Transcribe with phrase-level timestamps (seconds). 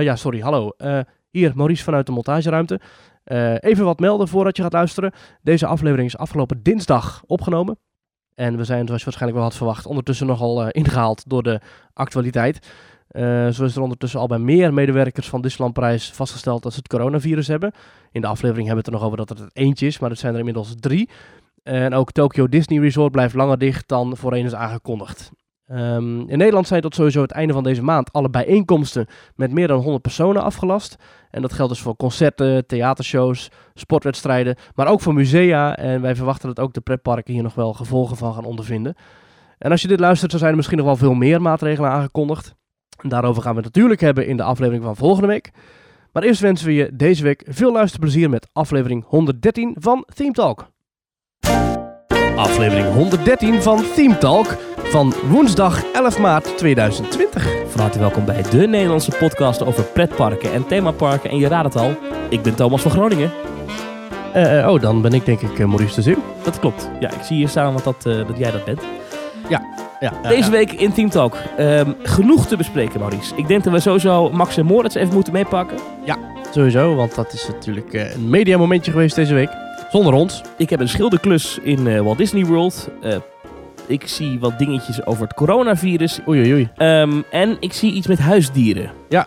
[0.00, 0.72] Eh, ja, sorry, hallo.
[0.76, 2.80] Eh, hier, Maurice vanuit de montageruimte.
[3.24, 5.12] Eh, even wat melden voordat je gaat luisteren.
[5.42, 7.78] Deze aflevering is afgelopen dinsdag opgenomen.
[8.34, 11.60] En we zijn, zoals je waarschijnlijk wel had verwacht, ondertussen nogal eh, ingehaald door de
[11.92, 12.66] actualiteit.
[13.52, 16.88] Zo is er ondertussen al bij meer medewerkers van Disneyland Prijs vastgesteld dat ze het
[16.88, 17.72] coronavirus hebben.
[18.12, 20.18] In de aflevering hebben we het er nog over dat het eentje is, maar het
[20.18, 21.10] zijn er inmiddels drie.
[21.62, 25.30] En ook Tokyo Disney Resort blijft langer dicht dan voorheen is aangekondigd.
[25.66, 29.68] Ehm, in Nederland zijn tot sowieso het einde van deze maand alle bijeenkomsten met meer
[29.68, 30.96] dan 100 personen afgelast.
[31.30, 35.76] En dat geldt dus voor concerten, theatershows, sportwedstrijden, maar ook voor musea.
[35.76, 38.94] En wij verwachten dat ook de pretparken hier nog wel gevolgen van gaan ondervinden.
[39.58, 42.54] En als je dit luistert, dan zijn er misschien nog wel veel meer maatregelen aangekondigd.
[43.02, 45.50] En daarover gaan we het natuurlijk hebben in de aflevering van volgende week.
[46.12, 50.68] Maar eerst wensen we je deze week veel luisterplezier met aflevering 113 van Theme Talk.
[52.36, 57.48] Aflevering 113 van Theme Talk van woensdag 11 maart 2020.
[57.68, 61.30] Van harte welkom bij de Nederlandse podcast over pretparken en themaparken.
[61.30, 61.96] En je raadt het al,
[62.28, 63.30] ik ben Thomas van Groningen.
[64.32, 66.22] Eh, eh, oh, dan ben ik denk ik eh, Maurice de Zeeuw.
[66.42, 66.90] Dat klopt.
[67.00, 68.80] Ja, ik zie hier staan wat dat, dat jij dat bent.
[69.48, 69.62] Ja,
[70.28, 70.50] Deze ja.
[70.50, 71.36] week in Team Talk.
[71.56, 73.36] Ehm, genoeg te bespreken, Maurice.
[73.36, 75.76] Ik denk dat we sowieso Max en Moritz even moeten meepakken.
[76.50, 79.50] Sowieso, want dat is natuurlijk een mediamomentje geweest deze week.
[79.90, 80.42] Zonder ons.
[80.56, 82.88] Ik heb een schilderklus in eh, Walt Disney World.
[83.02, 83.16] Eh,
[83.86, 86.20] ik zie wat dingetjes over het coronavirus.
[86.28, 86.68] Oei, oei, oei.
[86.76, 88.90] Ehm, en ik zie iets met huisdieren.
[89.08, 89.26] Ja.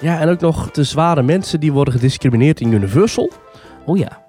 [0.00, 3.30] Ja, en ook nog de zware mensen die worden gediscrimineerd in Universal.
[3.86, 4.22] Oh ja.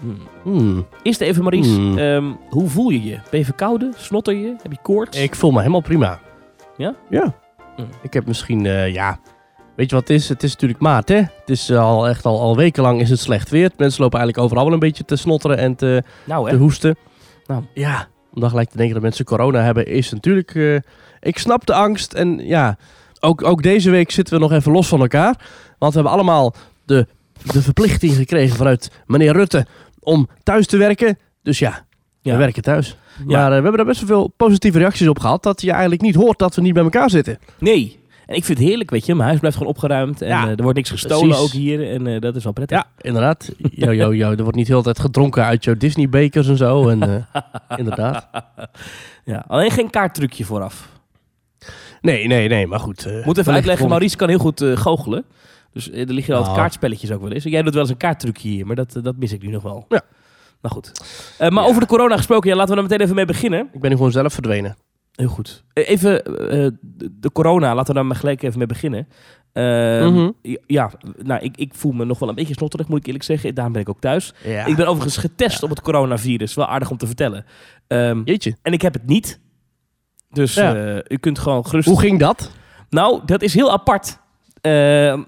[0.00, 0.18] Hmm.
[0.42, 0.86] Hmm.
[1.02, 1.70] Eerst even, Maurice.
[1.70, 1.98] Hmm.
[1.98, 3.18] ehm, hoe voel je je?
[3.30, 3.92] Ben je verkouden?
[3.96, 4.54] Snotter je?
[4.62, 5.20] Heb je koorts?
[5.20, 6.18] Ik voel me helemaal prima.
[6.76, 6.94] Ja?
[7.10, 7.34] Ja.
[7.76, 7.88] Hmm.
[8.02, 9.18] Ik heb misschien, eh, ja...
[9.78, 10.28] Weet je wat het is?
[10.28, 11.14] Het is natuurlijk maart, hè?
[11.16, 13.70] Het is eh, al echt al, al wekenlang is het slecht weer.
[13.76, 16.96] Mensen lopen eigenlijk overal wel een beetje te snotteren en te, Nou, te hoesten.
[17.46, 17.64] Nou.
[17.74, 20.54] Ja, om dan gelijk te denken dat mensen corona hebben, is natuurlijk...
[20.54, 20.74] eh,
[21.20, 22.76] ik snap de angst en ja...
[23.20, 25.46] Ook, ook deze week zitten we nog even los van elkaar.
[25.78, 26.54] Want we hebben allemaal
[26.84, 27.06] de,
[27.52, 29.66] de verplichting gekregen vanuit meneer Rutte
[30.00, 31.18] om thuis te werken.
[31.42, 31.86] Dus ja,
[32.20, 32.32] Ja.
[32.32, 32.96] we werken thuis.
[33.18, 33.24] Ja.
[33.26, 35.42] Maar eh, we hebben daar best wel veel positieve reacties op gehad.
[35.42, 37.38] Dat je eigenlijk niet hoort dat we niet bij elkaar zitten.
[37.58, 37.98] Nee.
[38.28, 39.14] En ik vind het heerlijk, weet je.
[39.14, 40.22] Mijn huis blijft gewoon opgeruimd.
[40.22, 41.44] En Ja, eh, er wordt niks gestolen precies.
[41.44, 41.90] ook hier.
[41.90, 42.76] En eh, dat is wel prettig.
[42.78, 43.52] Ja, inderdaad.
[43.70, 44.30] Yo, yo, yo.
[44.30, 46.88] Er wordt niet de hele tijd gedronken uit jouw Disney-bekers en zo.
[46.88, 47.42] En, eh,
[47.78, 48.28] inderdaad.
[49.24, 50.88] Ja, Alleen geen kaarttrucje vooraf.
[52.00, 52.66] Nee, nee, nee.
[52.66, 53.06] Maar goed.
[53.06, 55.24] eh, Moet even uitleggen, Maurice kan heel goed goochelen.
[55.72, 56.56] Dus er liggen altijd Nou.
[56.62, 57.44] kaartspelletjes ook wel eens.
[57.44, 59.62] En jij doet wel eens een kaarttrucje hier, maar dat, dat mis ik nu nog
[59.62, 59.84] wel.
[59.88, 60.00] Ja.
[60.62, 60.92] Nou goed.
[61.38, 61.68] Eh, maar Ja.
[61.68, 63.68] over de corona gesproken, ja, laten we er meteen even mee beginnen.
[63.72, 64.76] Ik ben nu gewoon zelf verdwenen.
[65.18, 65.64] Heel goed.
[65.72, 66.32] Eh, Even eh,
[66.80, 69.08] de, de corona, laten we daar maar gelijk even mee beginnen.
[69.52, 69.64] Eh,
[70.08, 70.30] Mhm.
[70.66, 70.90] Ja,
[71.22, 73.54] nou, ik, ik voel me nog wel een beetje snotterig, moet ik eerlijk zeggen.
[73.54, 74.34] Daarom ben ik ook thuis.
[74.44, 74.64] Ja.
[74.66, 76.54] Ik ben overigens getest op het coronavirus.
[76.54, 77.44] Wel aardig om te vertellen.
[77.86, 78.56] Ehm, Jeetje.
[78.62, 79.40] en ik heb het niet.
[80.30, 80.74] Dus Ja.
[80.96, 81.88] eh, u kunt gewoon gerust...
[81.88, 82.50] Hoe ging dat?
[82.90, 84.18] Nou, dat is heel apart.
[84.60, 84.72] Eh,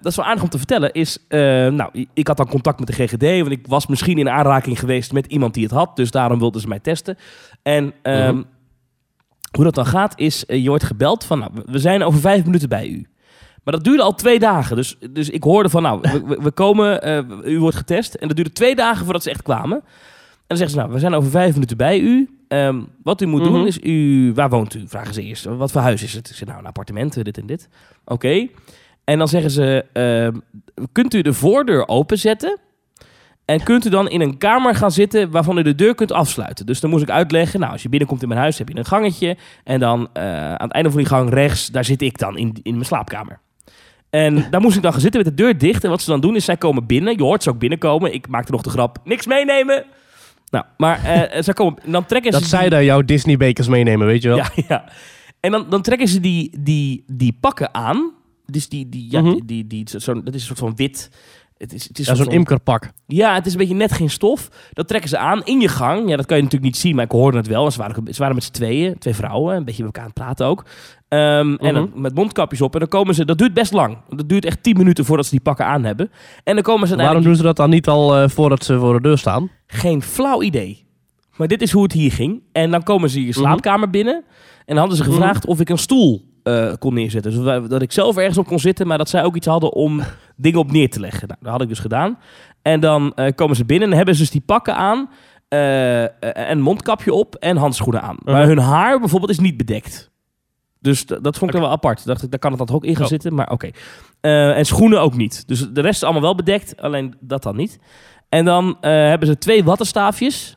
[0.00, 0.92] dat is wel aardig om te vertellen.
[0.92, 4.28] Is, eh, nou, ik had dan contact met de GGD, want ik was misschien in
[4.28, 5.96] aanraking geweest met iemand die het had.
[5.96, 7.16] Dus daarom wilden ze mij testen.
[7.62, 8.42] En ehm, Mhm.
[9.50, 12.44] Hoe dat dan gaat, is eh, je wordt gebeld van, nou, we zijn over vijf
[12.44, 13.06] minuten bij u.
[13.64, 14.76] Maar dat duurde al twee dagen.
[14.76, 18.14] Dus, dus ik hoorde van, nou, we, we- komen, eh, u wordt getest.
[18.14, 19.76] En dat duurde twee dagen voordat ze echt kwamen.
[19.80, 22.38] En dan zeggen ze, nou, we zijn over vijf minuten bij u.
[22.48, 23.52] Ehm, wat u moet Mhm.
[23.52, 24.82] doen is, u, waar woont u?
[24.86, 25.44] Vragen ze eerst.
[25.44, 26.30] Wat voor huis is het?
[26.30, 27.68] Ik zeg, nou, een appartement, eh, dit en dit.
[28.04, 28.46] Oké.
[29.04, 30.32] En dan zeggen ze, ehm,
[30.92, 32.58] kunt u de voordeur openzetten?
[33.50, 36.66] En kunt u dan in een kamer gaan zitten waarvan u de deur kunt afsluiten?
[36.66, 38.84] Dus dan moest ik uitleggen, nou, als je binnenkomt in mijn huis, heb je een
[38.84, 39.36] gangetje.
[39.64, 40.24] En dan eh,
[40.54, 43.40] aan het einde van die gang rechts, daar zit ik dan in, in mijn slaapkamer.
[44.10, 45.84] En daar moest ik dan gaan zitten met de deur dicht.
[45.84, 47.16] En wat ze dan doen is, zij komen binnen.
[47.16, 48.14] Je hoort ze ook binnenkomen.
[48.14, 49.84] Ik maakte nog de grap, niks meenemen.
[50.50, 52.48] Nou, maar eh zij komen, dan trekken Dat ze...
[52.48, 54.36] zij die- daar jouw Disney-bekers meenemen, weet je wel?
[54.36, 54.84] ja, ja.
[55.40, 58.12] En dan, dan trekken ze die, die, die pakken aan.
[58.46, 59.30] Dus die, die, ja, Mhm.
[59.32, 61.10] die, die, die, zo, dat is een soort van wit.
[61.60, 62.90] Het is, het is Ja, een zo'n imkerpak.
[63.06, 64.48] Ja, het is een beetje net geen stof.
[64.72, 66.08] Dat trekken ze aan in je gang.
[66.08, 67.64] Ja, dat kan je natuurlijk niet zien, maar ik hoorde het wel.
[67.64, 70.10] En Ze waren, ze waren met z'n tweeën, twee vrouwen, een beetje met elkaar aan
[70.14, 70.64] het praten ook.
[71.08, 72.72] Ehm, En dan met mondkapjes op.
[72.72, 73.98] En dan komen ze, dat duurt best lang.
[74.08, 76.10] Dat duurt echt 10 minuten voordat ze die pakken aan hebben.
[76.44, 78.92] En dan komen ze Waarom doen ze dat dan niet al eh, voordat ze voor
[78.92, 79.50] de deur staan?
[79.66, 80.84] Geen flauw idee.
[81.36, 82.42] Maar dit is hoe het hier ging.
[82.52, 84.14] En dan komen ze je slaapkamer binnen.
[84.14, 87.32] En dan hadden ze gevraagd of ik een stoel eh, kon neerzetten.
[87.44, 90.00] Dus dat ik zelf ergens op kon zitten, maar dat zij ook iets hadden om
[90.36, 91.28] dingen op neer te leggen.
[91.28, 92.18] Nou, dat had ik dus gedaan.
[92.62, 95.10] En dan eh, komen ze binnen en hebben ze dus die pakken aan.
[95.48, 98.16] eh, en een mondkapje op en handschoenen aan.
[98.24, 98.48] Maar Mhm.
[98.48, 100.10] hun haar bijvoorbeeld is niet bedekt.
[100.80, 102.04] Dus dat vond ik wel apart.
[102.06, 103.08] Dacht ik, daar kan het dan ook in gaan Oh.
[103.08, 103.34] zitten.
[103.34, 103.70] Maar oké.
[104.20, 105.48] En schoenen ook niet.
[105.48, 106.80] Dus de rest is allemaal wel bedekt.
[106.82, 107.78] Alleen dat dan niet.
[108.28, 110.56] En dan hebben ze twee wattenstaafjes.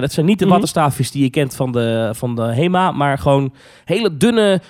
[0.00, 0.52] Dat zijn niet de Mhm.
[0.52, 3.54] wattenstaafjes die je kent van de, van de HEMA, maar gewoon
[3.84, 4.60] hele dunne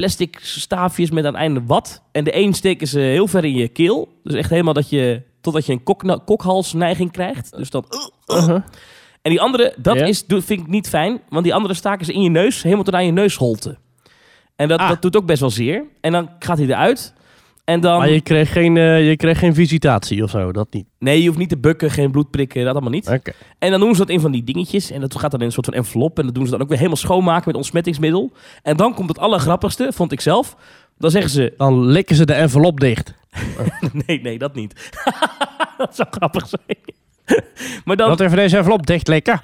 [0.00, 2.02] plastic staafjes met aan het einde wat.
[2.12, 4.08] En de een steken ze heel ver in je keel.
[4.22, 7.56] Dus echt helemaal dat je, totdat je een kokna- kokhalsneiging krijgt.
[7.56, 7.84] Dus dan...
[8.26, 8.62] Uh-huh.
[9.22, 10.04] En die andere, dat Ja?
[10.04, 11.20] is, vind ik niet fijn.
[11.28, 13.78] Want die andere staken ze in je neus, helemaal tot aan je neusholte.
[14.56, 14.88] En dat, Ah.
[14.88, 15.84] dat doet ook best wel zeer.
[16.00, 17.12] En dan gaat hij eruit.
[17.64, 17.98] En dan...
[17.98, 20.86] Maar je kreeg, geen, eh, je kreeg geen visitatie of zo, dat niet.
[20.98, 23.08] Nee, je hoeft niet te bukken, geen bloed prikken, dat allemaal niet.
[23.08, 23.32] Oké.
[23.58, 24.90] En dan doen ze dat in van die dingetjes.
[24.90, 26.18] En dat gaat dan in een soort van envelop.
[26.18, 28.32] En dat doen ze dan ook weer helemaal schoonmaken met ontsmettingsmiddel.
[28.62, 30.56] En dan komt het allergrappigste, vond ik zelf.
[30.98, 31.54] Dan zeggen ze...
[31.56, 33.14] Dan likken ze de envelop dicht.
[34.06, 34.90] Nee, nee, dat niet.
[35.78, 36.78] dat zou grappig zijn.
[37.84, 39.40] maar dan, Dat even deze envelop dicht likken.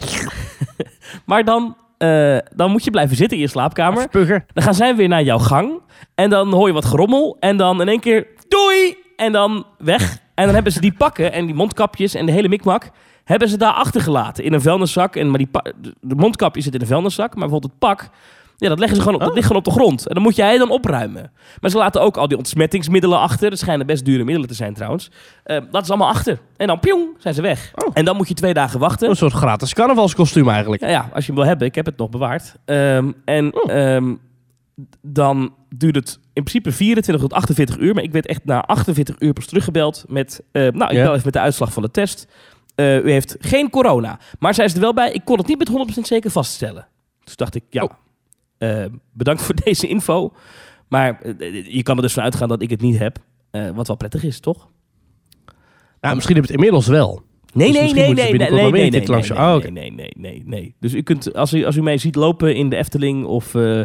[1.25, 4.02] maar dan, eh, dan moet je blijven zitten in je slaapkamer.
[4.02, 4.44] Spugen.
[4.52, 5.81] Dan gaan zij weer naar jouw gang.
[6.14, 7.37] En dan hoor je wat gerommel.
[7.40, 8.96] En dan in één keer doei!
[9.16, 10.19] En dan weg.
[10.34, 12.90] En dan hebben ze die pakken en die mondkapjes en de hele mikmak...
[13.25, 15.16] hebben ze daar achtergelaten in een vuilniszak.
[15.16, 15.48] En, maar die
[16.00, 17.34] de mondkapje zit in een vuilniszak.
[17.34, 18.08] Maar bijvoorbeeld het pak...
[18.58, 20.06] Ja, dat, leggen ze gewoon op, dat ligt gewoon op de grond.
[20.08, 21.32] En dan moet jij dan opruimen.
[21.61, 23.50] Maar ze laten ook al die ontsmettingsmiddelen achter.
[23.50, 25.11] Dat schijnen best dure middelen te zijn trouwens.
[25.44, 26.38] Eh dat is allemaal achter.
[26.56, 27.73] En dan piong, zijn ze weg.
[27.75, 27.91] Oh.
[27.94, 29.08] En dan moet je twee dagen wachten.
[29.08, 30.82] Een soort gratis carnavalskostuum eigenlijk.
[30.82, 32.55] Ja, ja, als je hem wil hebben, ik heb het nog bewaard.
[32.64, 33.73] Ehm, en Oh.
[33.73, 34.14] ehm,
[35.03, 37.94] dan duurt het in principe 24 tot 48 uur.
[37.94, 40.43] Maar ik werd echt na 48 uur pas teruggebeld met...
[40.53, 42.26] eh, nou, ik bel even met de uitslag van de test.
[42.75, 44.19] Eh, u heeft geen corona.
[44.38, 46.87] Maar zij is er wel bij, ik kon het niet met 100% zeker vaststellen.
[47.25, 47.91] Dus dacht ik, ja, Oh.
[48.58, 50.32] Eh, bedankt voor deze info.
[50.88, 53.19] Maar eh, je kan er dus van uitgaan dat ik het niet heb.
[53.50, 54.69] Eh, wat wel prettig is, toch?
[56.00, 57.23] Ja, misschien heb je het inmiddels wel.
[57.53, 60.12] Nee, Dus nee, nee, nee, nee, nee, nee, nee, langs- nee, Oh, nee, nee, nee,
[60.17, 60.75] nee, nee.
[60.81, 63.81] Dus u kunt, als u, als u mij ziet lopen in de Efteling of eh,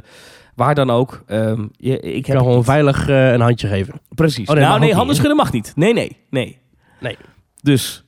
[0.56, 4.02] waar dan ook, ehm, je, ik kan gewoon veilig eh, een handje geven.
[4.16, 4.50] Precies.
[4.50, 5.74] Oh, nou, nee, handen schudden mag niet.
[5.76, 6.58] Nee, nee, nee.
[7.00, 7.18] Nee.
[7.62, 8.06] Dus,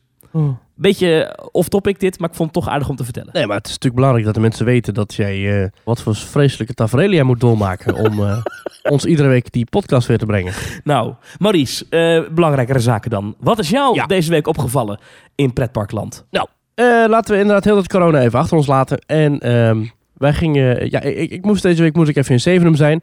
[0.76, 3.30] beetje off-topic dit, maar ik vond het toch aardig om te vertellen.
[3.34, 5.64] Nee, maar het is natuurlijk belangrijk dat de mensen weten dat jij...
[5.64, 7.96] eh, wat voor vreselijke tafereel jij moet doormaken...
[8.06, 8.38] om eh,
[8.84, 10.54] ons iedere week die podcast weer te brengen.
[10.84, 13.36] Nou, Maurice, eh, belangrijkere zaken dan.
[13.40, 14.06] Wat is jou Ja.
[14.06, 15.00] deze week opgevallen
[15.36, 16.26] in pretparkland?
[16.76, 19.00] Eh, laten we inderdaad heel het corona even achter ons laten.
[19.06, 19.84] En ehm,
[20.14, 20.90] wij gingen...
[20.90, 23.02] Ja, ik, ik moest deze week moest ik even in Zevenum zijn.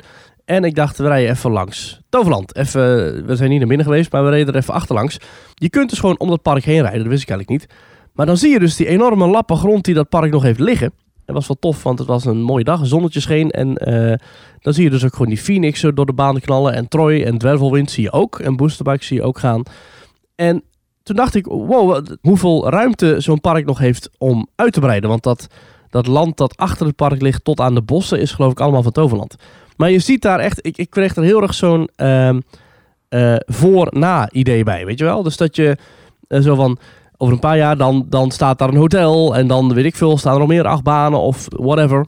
[0.50, 2.56] En ik dacht, we rijden even langs Toverland.
[2.56, 2.80] Even,
[3.26, 5.18] we zijn niet naar binnen geweest, maar we reden er even achterlangs.
[5.54, 7.72] Je kunt dus gewoon om dat park heen rijden, dat wist ik eigenlijk niet.
[8.12, 10.92] Maar dan zie je dus die enorme lappen grond die dat park nog heeft liggen.
[11.24, 13.50] Dat was wel tof, want het was een mooie dag, zonnetje scheen.
[13.50, 14.18] En eh,
[14.60, 16.74] dan zie je dus ook gewoon die Phoenix door de baan knallen.
[16.74, 18.38] En Troy en Dwervelwind zie je ook.
[18.38, 19.62] En Boosterbike zie je ook gaan.
[20.34, 20.62] En
[21.02, 25.10] toen dacht ik, wow, hoeveel ruimte zo'n park nog heeft om uit te breiden.
[25.10, 25.46] Want dat,
[25.90, 28.82] dat land dat achter het park ligt tot aan de bossen is geloof ik allemaal
[28.82, 29.36] van Toverland.
[29.80, 32.40] Maar je ziet daar echt, ik, ik kreeg er heel erg zo'n ehm,
[33.08, 35.22] eh, voor-na idee bij, weet je wel?
[35.22, 35.76] Dus dat je
[36.28, 36.78] eh, zo van,
[37.16, 40.18] over een paar jaar dan, dan staat daar een hotel en dan weet ik veel,
[40.18, 42.06] staan er nog meer achtbanen of whatever.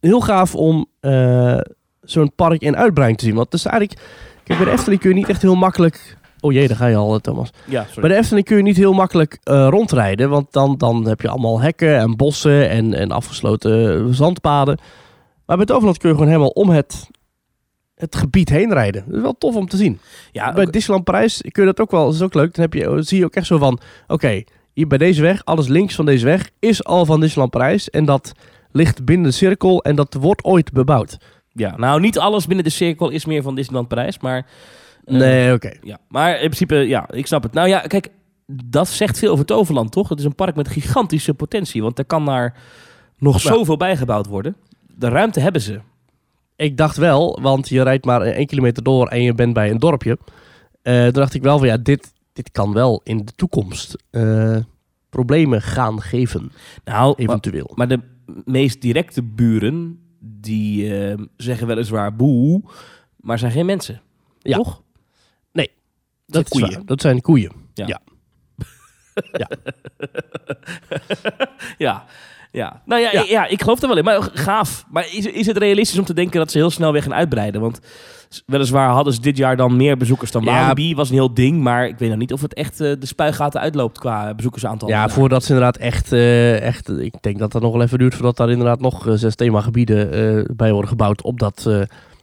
[0.00, 1.58] Heel gaaf om eh,
[2.00, 3.34] zo'n park in uitbreiding te zien.
[3.34, 4.00] Want het is eigenlijk,
[4.44, 6.16] kijk, bij de Efteling kun je niet echt heel makkelijk...
[6.40, 7.50] Oh jee, daar ga je al, Thomas.
[7.64, 8.00] Ja, sorry.
[8.00, 11.60] Bij de Efteling kun je niet heel makkelijk rondrijden, want dan, dan heb je allemaal
[11.60, 14.78] hekken en bossen en, en afgesloten zandpaden.
[15.46, 17.10] Maar bij Toverland kun je gewoon helemaal om het,
[17.94, 19.04] het gebied heen rijden.
[19.06, 19.98] Dat is wel tof om te zien.
[20.32, 22.54] Ja, bij Disneyland Parijs kun je dat ook wel, dat is ook leuk.
[22.54, 25.68] Dan heb je, zie je ook echt zo van, oké, hier bij deze weg, alles
[25.68, 27.90] links van deze weg is al van Disneyland Parijs.
[27.90, 28.32] En dat
[28.72, 31.18] ligt binnen de cirkel en dat wordt ooit bebouwd.
[31.52, 34.46] ja, nou, niet alles binnen de cirkel is meer van Disneyland Parijs, maar...
[35.04, 35.70] eh, Nee, oké.
[35.82, 37.52] Ja, maar in principe, ja, ik snap het.
[37.52, 38.08] Nou ja, kijk,
[38.64, 40.08] dat zegt veel over Toverland, toch?
[40.08, 42.54] Het is een park met gigantische potentie, want er kan daar
[43.18, 43.48] nog Ja.
[43.52, 44.56] zoveel bijgebouwd worden.
[44.96, 45.80] De ruimte hebben ze.
[46.56, 49.78] Ik dacht wel, want je rijdt maar één kilometer door en je bent bij een
[49.78, 50.18] dorpje.
[50.82, 54.56] Toen dacht ik wel van ja, dit, dit kan wel in de toekomst eh,
[55.10, 56.52] problemen gaan geven,
[56.84, 57.72] Nou, eventueel.
[57.74, 58.00] maar de
[58.44, 62.62] meest directe buren, die eh, zeggen weliswaar boe,
[63.16, 64.00] maar zijn geen mensen.
[64.38, 64.56] Ja.
[64.56, 64.84] Toch?
[66.26, 66.86] dat, is koeien.
[66.86, 67.52] dat zijn koeien.
[67.74, 68.00] Ja.
[71.78, 72.04] Ja,
[72.84, 73.24] nou ja, Ja.
[73.28, 73.46] ja.
[73.46, 74.04] ik geloof er wel in.
[74.04, 74.84] Maar gaaf.
[74.90, 77.60] Maar is, is het realistisch om te denken dat ze heel snel weer gaan uitbreiden?
[77.60, 77.80] Want
[78.46, 80.60] weliswaar hadden ze dit jaar dan meer bezoekers dan Ja.
[80.60, 80.94] Walibi.
[80.94, 81.62] Was een heel ding.
[81.62, 84.88] Maar ik weet nog niet of het echt eh, de spuigaten uitloopt qua bezoekersaantal.
[84.88, 88.14] Ja, voordat ze inderdaad echt, eh, echt, ik denk dat dat nog wel even duurt
[88.14, 91.68] voordat daar inderdaad nog eh, zes themagebieden bij worden gebouwd op dat,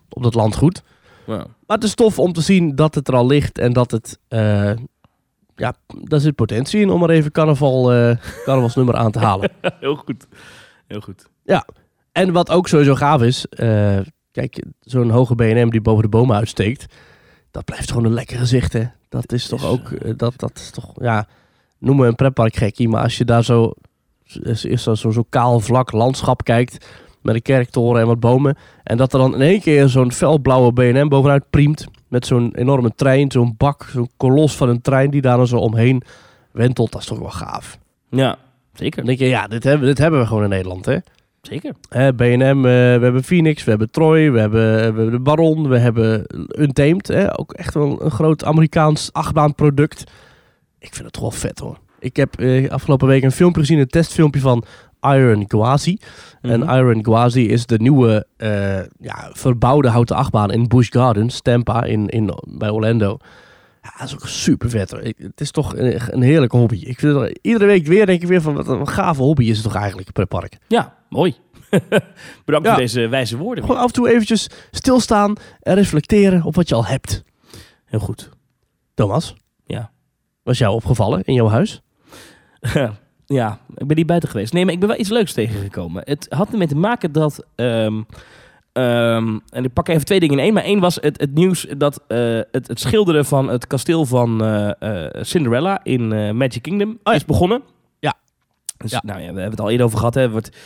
[0.10, 0.84] op dat landgoed.
[1.26, 1.46] Ja.
[1.68, 4.20] Maar het is tof om te zien dat het er al ligt en dat het,
[5.56, 9.52] ja, daar zit potentie in om er even carnaval, eh carnavalsnummer aan te halen.
[9.80, 10.28] heel goed.
[10.88, 11.32] Heel goed.
[12.14, 14.00] En wat ook sowieso gaaf is, eh,
[14.32, 16.94] kijk, zo'n hoge BNM die boven de bomen uitsteekt,
[17.52, 18.84] dat blijft gewoon een lekker gezicht, hè.
[19.10, 21.28] Dat is toch ook, eh, dat, dat is toch, ja,
[21.80, 23.74] noem me een pretpark gekkie, maar als je daar zo
[24.42, 26.88] is, is zo'n zo kaal vlak landschap kijkt
[27.22, 28.58] met een kerktoren en wat bomen.
[28.84, 32.92] En dat er dan in één keer zo'n felblauwe B&M bovenuit priemt met zo'n enorme
[32.96, 36.04] trein, zo'n bak, zo'n kolos van een trein die daar dan zo omheen
[36.52, 36.92] wentelt.
[36.92, 37.78] Dat is toch wel gaaf.
[38.10, 38.38] Ja,
[38.74, 38.98] zeker.
[38.98, 40.98] Dan denk je, ja, dit hebben, dit hebben we gewoon in Nederland, hè.
[41.42, 41.74] Zeker.
[41.90, 45.70] Hè, B&M, eh, we hebben Phoenix, we hebben Troy, we hebben, we hebben de Baron,
[45.70, 46.26] we hebben
[46.60, 47.08] Untamed.
[47.08, 47.40] Hè?
[47.40, 50.00] Ook echt wel een groot Amerikaans achtbaanproduct.
[50.80, 51.78] Ik vind het toch wel vet hoor.
[52.00, 54.64] Ik heb eh, afgelopen week een filmpje gezien, een testfilmpje van
[55.04, 55.98] Iron Gwazi.
[56.42, 56.70] En Mhm.
[56.76, 62.08] Iron Gwazi is de nieuwe eh, ja, verbouwde houten achtbaan in Busch Gardens, Tampa, in,
[62.08, 63.18] in, bij Orlando.
[63.82, 64.94] Ja, dat is ook super vet.
[65.02, 66.76] Ik- het is toch een, een heerlijke hobby.
[66.86, 69.56] Ik vind het, iedere week weer denk ik weer van wat een gave hobby is
[69.58, 70.58] het toch eigenlijk, pretpark.
[70.68, 71.36] Ja, mooi.
[72.46, 72.74] Bedankt Ja.
[72.74, 73.64] voor deze wijze woorden.
[73.64, 77.24] Gewoon af en toe eventjes stilstaan en reflecteren op wat je al hebt.
[77.86, 78.30] Heel goed.
[78.94, 79.36] Thomas?
[79.66, 79.92] Ja.
[80.44, 81.82] Was jou opgevallen in jouw huis?
[83.26, 84.54] ja, ik ben niet buiten geweest.
[84.54, 86.02] Nee, maar ik ben wel iets leuks tegengekomen.
[86.06, 87.46] Het had ermee te maken dat...
[87.56, 88.02] ehm,
[88.74, 90.54] ehm, en ik pak even twee dingen in één.
[90.54, 92.18] Maar één was het, het nieuws dat eh,
[92.52, 97.14] het, het schilderen van het kasteel van eh, eh, Cinderella in Magic Kingdom Oh ja.
[97.14, 97.62] is begonnen.
[98.00, 98.14] Ja.
[98.78, 99.02] Dus, Ja.
[99.06, 100.14] Nou ja, we hebben het al eerder over gehad.
[100.14, 100.22] Hè.
[100.22, 100.58] Het wordt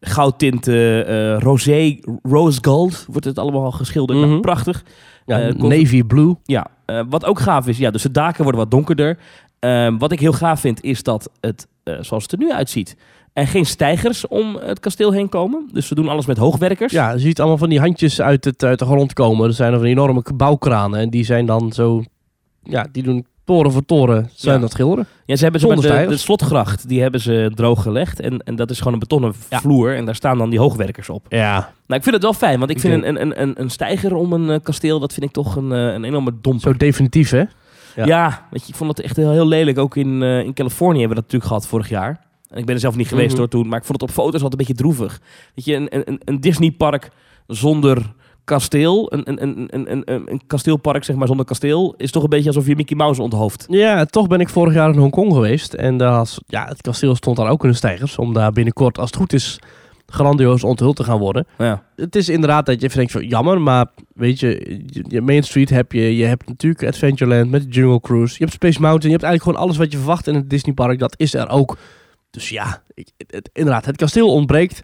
[0.00, 4.18] goudtint, eh eh, rosé, rose gold wordt het allemaal geschilderd.
[4.18, 4.40] Nou, Mhm.
[4.40, 4.84] prachtig.
[5.26, 6.34] Ja, navy blue.
[6.44, 6.66] Ja,
[7.08, 9.18] wat ook gaaf is, ja, dus de daken worden wat donkerder.
[9.58, 11.66] Ehm, wat ik heel gaaf vind, is dat het,
[12.00, 12.96] zoals het er nu uitziet,
[13.32, 15.68] er geen stijgers om het kasteel heen komen.
[15.72, 16.92] Dus we doen alles met hoogwerkers.
[16.92, 19.46] Ja, je ziet allemaal van die handjes uit, het, uit de grond komen.
[19.46, 21.00] Er zijn er van die enorme bouwkranen.
[21.00, 22.02] En die zijn dan zo...
[22.62, 24.60] Ja, die doen toren voor toren zijn Ja.
[24.60, 25.06] dat schilderen.
[25.26, 28.20] Ja, ze hebben ze met de, slotgracht, die hebben ze droog gelegd.
[28.20, 29.60] En, en dat is gewoon een betonnen Ja.
[29.60, 29.94] vloer.
[29.96, 31.26] En daar staan dan die hoogwerkers op.
[31.28, 31.52] Ja.
[31.54, 33.70] Nou, ik vind het wel fijn, want ik Ik vind denk- een, een, een, een
[33.70, 36.70] stijger om een eh, kasteel, dat vind ik toch een, eh, een enorme domper.
[36.72, 37.42] Zo definitief, hè?
[37.96, 38.04] Ja.
[38.06, 38.46] Ja.
[38.50, 39.78] weet je, ik vond het echt heel, heel lelijk.
[39.78, 42.26] Ook in, eh, in Californië hebben we dat natuurlijk gehad vorig jaar.
[42.48, 43.38] En ik ben er zelf niet geweest Mhm.
[43.38, 45.20] hoor toen, maar ik vond het op foto's altijd een beetje droevig.
[45.54, 47.10] Weet je, een, een, een Disneypark
[47.46, 48.12] zonder
[48.44, 52.22] kasteel, een, een, een, een, een, een, een kasteelpark zeg maar zonder kasteel, is toch
[52.22, 53.66] een beetje alsof je Mickey Mouse onthoofd.
[53.68, 55.72] Ja, toch ben ik vorig jaar in Hongkong geweest.
[55.74, 58.16] En daar was, ja, het kasteel stond daar ook in de stijgers.
[58.18, 59.58] Om daar binnenkort, als het goed is,
[60.12, 61.46] grandioos onthuld te gaan worden.
[61.58, 65.42] Ja, Het is inderdaad dat je even denkt van jammer, maar weet je, je- Main
[65.42, 69.06] Street heb je, je hebt natuurlijk Adventureland met de Jungle Cruise, je hebt Space Mountain,
[69.10, 71.78] je hebt eigenlijk gewoon alles wat je verwacht in het Disneypark, dat is er ook.
[72.30, 74.82] Dus ja, ik, het, inderdaad, het kasteel ontbreekt.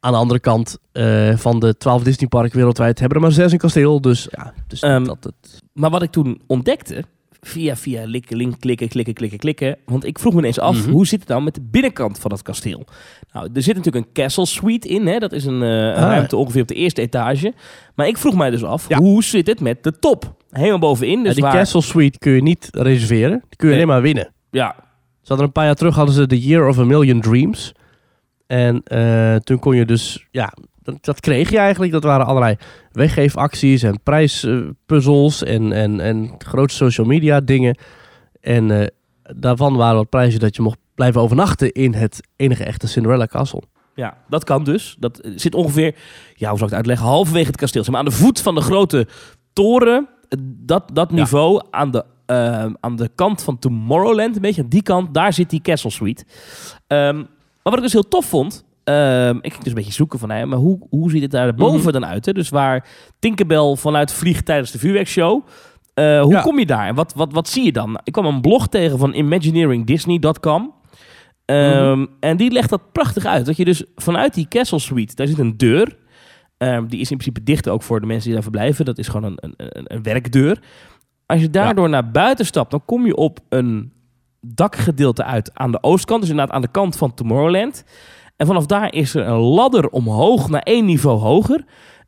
[0.00, 3.58] Aan de andere kant eh, van de 12 Disneyparken wereldwijd hebben er maar zes een
[3.58, 5.60] kasteel, dus ja, dus dat het.
[5.72, 7.04] Maar wat ik toen ontdekte,
[7.46, 9.76] via, via likken, link, klikken, klikken, klikken, klikken.
[9.84, 10.90] Want ik vroeg me ineens af, Mhm.
[10.90, 12.84] hoe zit het nou met de binnenkant van het kasteel?
[13.32, 15.06] Nou, er zit natuurlijk een castle suite in.
[15.06, 15.18] Hè?
[15.18, 15.96] Dat is een, eh, Ah.
[16.00, 17.54] ruimte ongeveer op de eerste etage.
[17.94, 18.98] Maar ik vroeg mij dus af, Ja.
[18.98, 20.34] hoe zit het met de top?
[20.50, 21.18] Helemaal bovenin.
[21.18, 23.82] Dus Ja, die waar, Castle Suite kun je niet reserveren, die kun je Nee.
[23.84, 24.32] alleen maar winnen.
[24.50, 24.74] Ja,
[25.20, 27.72] Ze hadden een paar jaar terug hadden ze The Year of a Million Dreams.
[28.46, 30.52] En eh, toen kon je dus, ja,
[30.86, 31.92] dat, dat kreeg je eigenlijk.
[31.92, 32.56] Dat waren allerlei
[32.92, 37.78] weggeefacties en prijspuzzels en, en, en grote social media dingen.
[38.40, 38.86] En eh,
[39.36, 43.62] daarvan waren wat prijzen dat je mocht blijven overnachten in het enige echte Cinderella Castle.
[43.94, 44.96] ja, dat kan dus.
[44.98, 45.94] Dat eh, zit ongeveer,
[46.34, 47.06] ja, hoe zou ik het uitleggen?
[47.06, 47.82] Halverwege het kasteel.
[47.82, 49.06] Zeg maar aan de voet van de grote
[49.52, 50.08] toren.
[50.28, 51.16] eh, Dat, dat Ja.
[51.16, 52.04] niveau aan de,
[52.80, 56.24] aan de kant van Tomorrowland, een beetje aan die kant, daar zit die castle suite.
[56.86, 57.26] Ehm, maar
[57.62, 60.46] wat ik dus heel tof vond, ehm, ik ging dus een beetje zoeken van, hè,
[60.46, 61.92] maar hoe, hoe ziet het daar boven Mhm.
[61.92, 62.26] dan uit?
[62.26, 62.32] Hè?
[62.32, 62.86] Dus waar
[63.18, 65.46] Tinkerbell vanuit vliegt tijdens de vuurwerkshow.
[65.94, 66.40] Eh, hoe Ja.
[66.40, 68.00] kom je daar en wat, wat, wat zie je dan?
[68.04, 70.74] Ik kwam een blog tegen van imagineeringdisney.com.
[71.44, 72.06] Ehm, Mhm.
[72.20, 73.46] En die legt dat prachtig uit.
[73.46, 75.96] Dat je dus vanuit die castle suite, daar zit een deur.
[76.58, 78.84] Ehm, die is in principe dicht ook voor de mensen die daar verblijven.
[78.84, 80.62] Dat is gewoon een, een, een, een werkdeur.
[81.26, 83.92] Als je daardoor naar buiten stapt, dan kom je op een
[84.40, 86.20] dakgedeelte uit aan de oostkant.
[86.20, 87.84] Dus inderdaad aan de kant van Tomorrowland.
[88.36, 91.64] En vanaf daar is er een ladder omhoog naar één niveau hoger.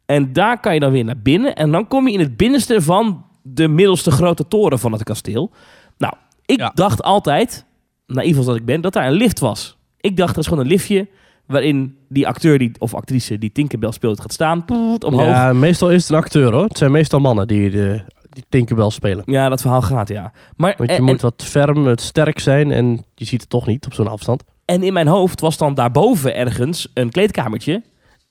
[0.07, 1.55] En daar kan je dan weer naar binnen.
[1.57, 5.51] En dan kom je in het binnenste van de middelste grote toren van het kasteel.
[5.99, 6.13] Nou,
[6.45, 6.71] ik Ja.
[6.75, 7.65] dacht altijd,
[8.07, 9.77] naïef als dat ik ben, dat daar een lift was.
[10.01, 11.09] Ik dacht, dat is gewoon een liftje
[11.47, 14.65] waarin die acteur die, of actrice die Tinkerbell speelt gaat staan.
[14.65, 15.25] Poet, omhoog.
[15.27, 15.47] Ja.
[15.47, 16.65] Ja, meestal is het een acteur hoor.
[16.65, 19.51] Het zijn meestal mannen die, de, die Tinkerbell spelen.
[19.51, 20.33] dat verhaal gaat, ja.
[20.57, 23.67] Maar, Want je en, moet wat ferm, het sterk zijn en je ziet het toch
[23.67, 24.43] niet op zo'n afstand.
[24.69, 27.83] En in mijn hoofd was dan daarboven ergens een kleedkamertje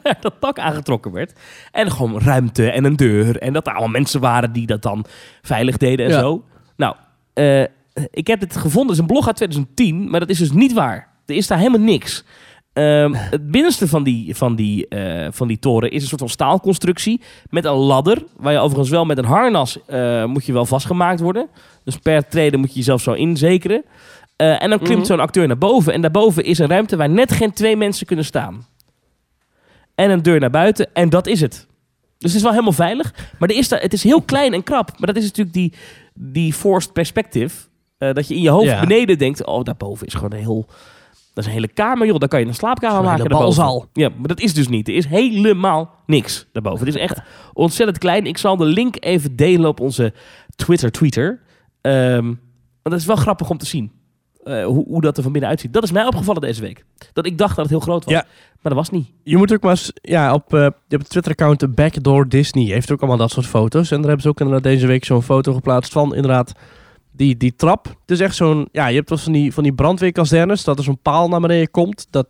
[0.02, 1.32] waar dat dak aangetrokken werd.
[1.72, 3.38] En gewoon ruimte en een deur.
[3.38, 5.04] En dat er allemaal mensen waren die dat dan
[5.42, 6.18] veilig deden en Ja.
[6.20, 6.44] zo.
[6.76, 6.94] Nou,
[7.32, 7.62] eh,
[8.10, 8.82] ik heb het gevonden.
[8.82, 11.08] Het is een blog uit 2010, maar dat is dus niet waar.
[11.26, 12.24] Er is daar helemaal niks.
[12.72, 16.28] Ehm, het binnenste van die, van, die, eh, van die toren is een soort van
[16.30, 18.24] staalconstructie met een ladder.
[18.36, 21.48] Waar je overigens wel met een harnas eh, moet je wel vastgemaakt worden.
[21.84, 23.84] Dus per trede moet je jezelf zo inzekeren.
[24.40, 25.06] Eh, en dan klimt Mhm.
[25.06, 25.92] zo'n acteur naar boven.
[25.92, 28.66] En daarboven is een ruimte waar net geen twee mensen kunnen staan.
[29.94, 30.94] En een deur naar buiten.
[30.94, 31.66] En dat is het.
[32.18, 33.14] Dus het is wel helemaal veilig.
[33.38, 34.90] Maar er is daar, het is heel klein en krap.
[34.98, 35.72] Maar dat is natuurlijk die,
[36.14, 37.68] die forced perspective.
[37.98, 38.80] eh, dat je in je hoofd Ja.
[38.80, 39.46] beneden denkt...
[39.46, 40.66] Oh, daarboven is gewoon een heel...
[41.34, 42.18] Dat is een hele kamer, joh.
[42.18, 43.44] Daar kan je een slaapkamer maken daarboven.
[43.44, 43.86] balzaal.
[43.92, 44.88] Ja, maar dat is dus niet.
[44.88, 46.86] Er is helemaal niks daarboven.
[46.86, 47.20] Het is echt
[47.52, 48.26] ontzettend klein.
[48.26, 50.12] Ik zal de link even delen op onze
[50.56, 51.40] Twitter-tweeter.
[51.80, 52.38] Ehm, want
[52.82, 53.92] dat is wel grappig om te zien.
[54.44, 55.72] Eh, hoe, hoe dat er van binnen uitziet.
[55.72, 56.84] Dat is mij opgevallen deze week.
[57.12, 58.14] Dat ik dacht dat het heel groot was.
[58.14, 58.24] Ja.
[58.50, 59.10] Maar dat was niet.
[59.22, 62.64] Je moet ook maar eens, ja, op, eh, je hebt het Twitter-account eh, Backdoor Disney.
[62.64, 63.90] Heeft ook allemaal dat soort foto's.
[63.90, 66.52] En daar hebben ze ook inderdaad deze week zo'n foto geplaatst van inderdaad
[67.12, 67.84] die, die trap.
[67.84, 70.64] Het is echt zo'n, ja, je hebt wel van die, van die brandweerkazernes.
[70.64, 72.06] Dat er zo'n paal naar beneden komt.
[72.10, 72.28] Dat,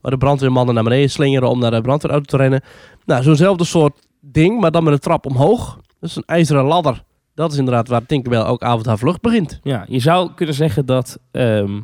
[0.00, 2.62] waar de brandweermannen naar beneden slingeren om naar de brandweerauto te rennen.
[3.04, 5.78] Nou, zo'nzelfde soort ding, maar dan met een trap omhoog.
[6.00, 7.02] Dat is een ijzeren ladder.
[7.38, 9.60] Dat is inderdaad waar Tinkerbell ook avond haar vlucht begint.
[9.62, 11.80] Ja, je zou kunnen zeggen dat ehm,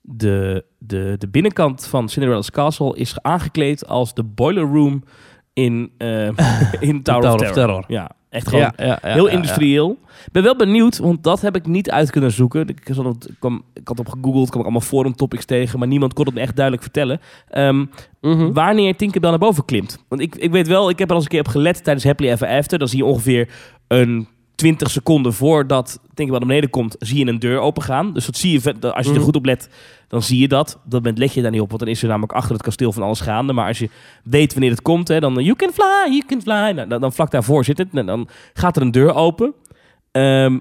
[0.00, 5.04] de, de, de binnenkant van Cinderella's Castle is aangekleed als de boiler room
[5.52, 6.28] in, eh,
[6.80, 7.84] in Tower, of, Terror.
[7.88, 9.90] Ja, echt gewoon Ja, ja, ja, heel industrieel.
[10.26, 12.68] Ik ben wel benieuwd, want dat heb ik niet uit kunnen zoeken.
[12.68, 12.80] Ik,
[13.38, 16.34] kwam, ik had op gegoogeld, kwam ik allemaal forum topics tegen, maar niemand kon het
[16.34, 17.20] me echt duidelijk vertellen.
[17.48, 17.84] Ehm,
[18.20, 18.52] Mhm.
[18.52, 20.04] wanneer Tinkerbell naar boven klimt.
[20.08, 22.04] Want ik, ik weet wel, ik heb er al eens een keer op gelet tijdens
[22.06, 22.78] Happily Ever After.
[22.78, 23.48] Dan zie je ongeveer
[23.88, 24.28] een
[24.62, 28.12] 20 seconden voordat Tinkerbell naar beneden komt, zie je een deur opengaan.
[28.12, 29.24] Dus dat zie je, als je er Mhm.
[29.24, 29.68] goed op let,
[30.08, 30.74] dan zie je dat.
[30.84, 32.62] Op dat moment let je daar niet op, want dan is er namelijk achter het
[32.62, 33.52] kasteel van alles gaande.
[33.52, 33.88] Maar als je
[34.24, 36.72] weet wanneer het komt, hè, dan you can fly, you can fly.
[36.74, 39.54] Nou, dan, dan vlak daarvoor zit het en dan gaat er een deur open.
[40.10, 40.58] Ehm,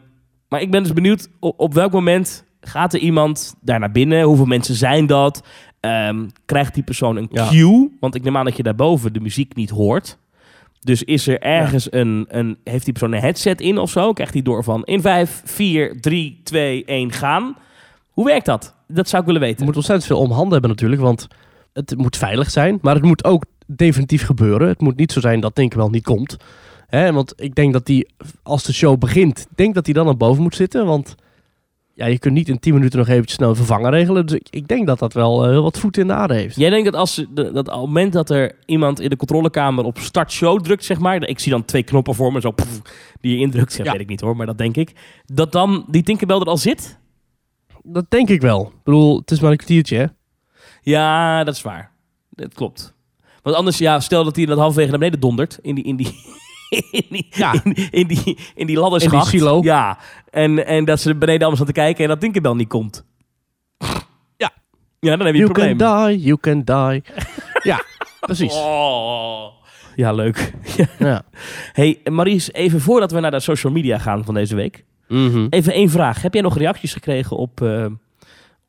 [0.49, 4.23] maar ik ben dus benieuwd op, op welk moment gaat er iemand daar naar binnen?
[4.23, 5.43] Hoeveel mensen zijn dat?
[5.79, 7.47] Ehm, krijgt die persoon een Ja.
[7.49, 7.97] cue?
[7.99, 10.17] Want ik neem aan dat je daarboven de muziek niet hoort.
[10.83, 12.57] Dus is er ergens een, een...
[12.63, 14.13] Heeft die persoon een headset in of zo?
[14.13, 17.57] Krijgt hij door van in 5, 4, 3, 2, 1 gaan?
[18.09, 18.75] Hoe werkt dat?
[18.87, 19.65] Dat zou ik willen Je weten.
[19.65, 21.27] moet ontzettend veel om handen hebben natuurlijk, want
[21.73, 22.79] het moet veilig zijn.
[22.81, 24.67] Maar het moet ook definitief gebeuren.
[24.67, 26.37] Het moet niet zo zijn dat Tinkerbell niet komt.
[26.87, 28.07] Hè, want ik denk dat die,
[28.43, 30.85] als de show begint, denk dat hij dan naar boven moet zitten.
[30.85, 31.15] Want
[32.01, 34.25] ja, je kunt niet in 10 minuten nog eventjes snel een vervanger regelen.
[34.25, 36.55] Dus ik, ik denk dat dat wel eh, heel wat voet in de aarde heeft.
[36.55, 39.97] Jij denkt dat als dat op het moment dat er iemand in de controlekamer op
[39.97, 42.81] start show drukt, zeg maar, ik zie dan twee knoppen voor me, zo pff,
[43.19, 43.91] die je indrukt, ja, Ja.
[43.91, 44.93] weet ik niet hoor, maar dat denk ik,
[45.25, 46.99] dat dan die Tinkerbell er al zit?
[47.83, 48.61] Dat denk ik wel.
[48.65, 50.05] Ik bedoel, het is maar een kwartiertje, hè?
[50.81, 51.91] Ja, dat is waar.
[52.29, 52.93] Dat klopt.
[53.41, 56.11] Want anders, ja, stel dat hij dat halverwege naar beneden dondert in die, in die,
[56.91, 57.53] in die, Ja.
[57.63, 59.13] in, in die, in die ladderschacht.
[59.25, 59.59] In die silo.
[59.63, 59.97] Ja,
[60.29, 63.05] en, en dat ze beneden allemaal staan te kijken en dat Tinkerbell niet komt.
[64.37, 64.51] Ja.
[64.99, 66.07] Ja, dan heb je een You can probleem.
[66.17, 67.03] die, you can die.
[67.63, 67.83] ja,
[68.19, 68.53] precies.
[68.53, 69.45] Oh.
[69.95, 70.53] Ja, leuk.
[70.99, 71.21] Ja.
[71.73, 74.83] Hey, Maries, even voordat we naar de social media gaan van deze week.
[75.07, 75.47] Mhm.
[75.49, 76.21] Even één vraag.
[76.21, 77.85] Heb jij nog reacties gekregen op, eh,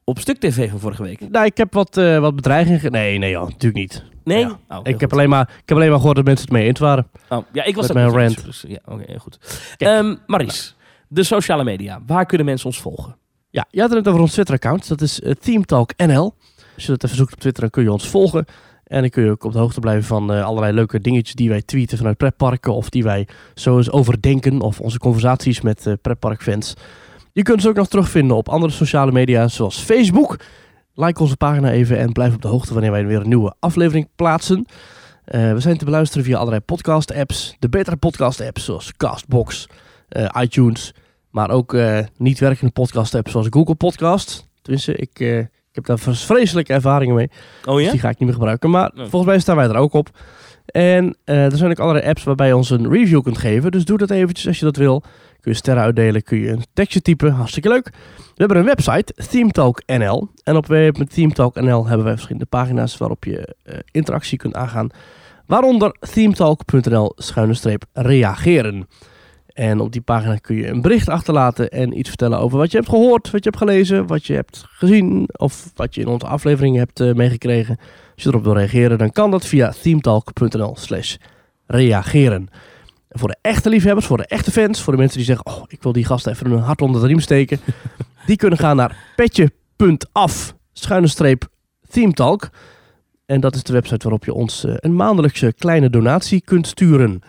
[0.05, 1.31] op Stuk TV van vorige week?
[1.31, 2.81] Nou, ik heb wat, eh, wat bedreigingen...
[2.81, 4.05] ge- Nee, nee, joh, natuurlijk niet.
[4.25, 4.39] Nee?
[4.47, 4.59] Ja.
[4.69, 6.79] Oh, Ik heb, alleen maar, ik heb alleen maar gehoord dat mensen het mee eens
[6.79, 7.09] waren.
[7.29, 8.45] Oh, ja, ik was met dat mijn rant.
[8.45, 9.39] dus, ja, oké, goed.
[9.77, 10.77] Ehm, Maries,
[11.09, 12.01] de sociale media.
[12.07, 13.17] Waar kunnen mensen ons volgen?
[13.51, 14.89] Ja, je had het net over ons Twitter-account.
[14.89, 15.33] Dat is uh,
[15.97, 16.35] NL.
[16.75, 18.45] Als je dat even zoekt op Twitter, dan kun je ons volgen.
[18.85, 21.49] En dan kun je ook op de hoogte blijven van eh, allerlei leuke dingetjes die
[21.49, 22.75] wij tweeten vanuit pretparken.
[22.75, 24.61] Of die wij zo eens overdenken.
[24.61, 26.75] Of onze conversaties met eh pretparkfans.
[27.33, 30.37] Je kunt ze ook nog terugvinden op andere sociale media zoals Facebook.
[30.95, 34.09] Like onze pagina even en blijf op de hoogte wanneer wij weer een nieuwe aflevering
[34.17, 34.67] plaatsen.
[35.25, 37.57] Eh, we zijn te beluisteren via allerlei podcast-apps.
[37.59, 39.67] De betere podcast-apps zoals Castbox,
[40.09, 40.93] eh, iTunes...
[41.31, 44.49] Maar ook eh, niet werkende podcast-apps zoals Google Podcast.
[44.63, 47.31] Tenminste, ik, ik heb daar vres- vreselijke ervaringen mee.
[47.65, 47.91] Oh Dus ja?
[47.91, 48.71] die ga ik niet meer gebruiken.
[48.71, 49.07] Maar Nee.
[49.07, 50.09] volgens mij staan wij er ook op.
[50.67, 53.71] En er zijn ook allerlei apps waarbij je ons een review kunt geven.
[53.71, 55.03] Dus doe dat eventjes als je dat wil.
[55.43, 57.33] Kun je sterren uitdelen, kun je een tekstje typen.
[57.33, 57.91] Hartstikke leuk.
[58.17, 60.29] We hebben een website, ThemeTalk.nl.
[60.45, 64.89] En op www.themetalk.nl hebben wij verschillende pagina's waarop je eh, interactie kunt aangaan.
[65.47, 68.89] Waaronder themetalk.nl schuine reageren.
[69.53, 72.77] En op die pagina kun je een bericht achterlaten en iets vertellen over wat je
[72.77, 76.27] hebt gehoord, wat je hebt gelezen, wat je hebt gezien of wat je in onze
[76.27, 77.77] aflevering hebt eh, meegekregen.
[78.15, 81.17] Als je erop wil reageren, dan kan dat via themetalk.nl slash
[81.67, 82.49] reageren.
[83.13, 85.63] En voor de echte liefhebbers, voor de echte fans, voor de mensen die zeggen, oh,
[85.67, 87.61] ik wil die gasten even een hart onder de riem steken,
[88.27, 91.49] die kunnen gaan naar petje.af schuine streep
[91.89, 92.51] themetalk.
[93.27, 97.23] En dat is de website waarop je ons eh, een maandelijkse kleine donatie kunt sturen.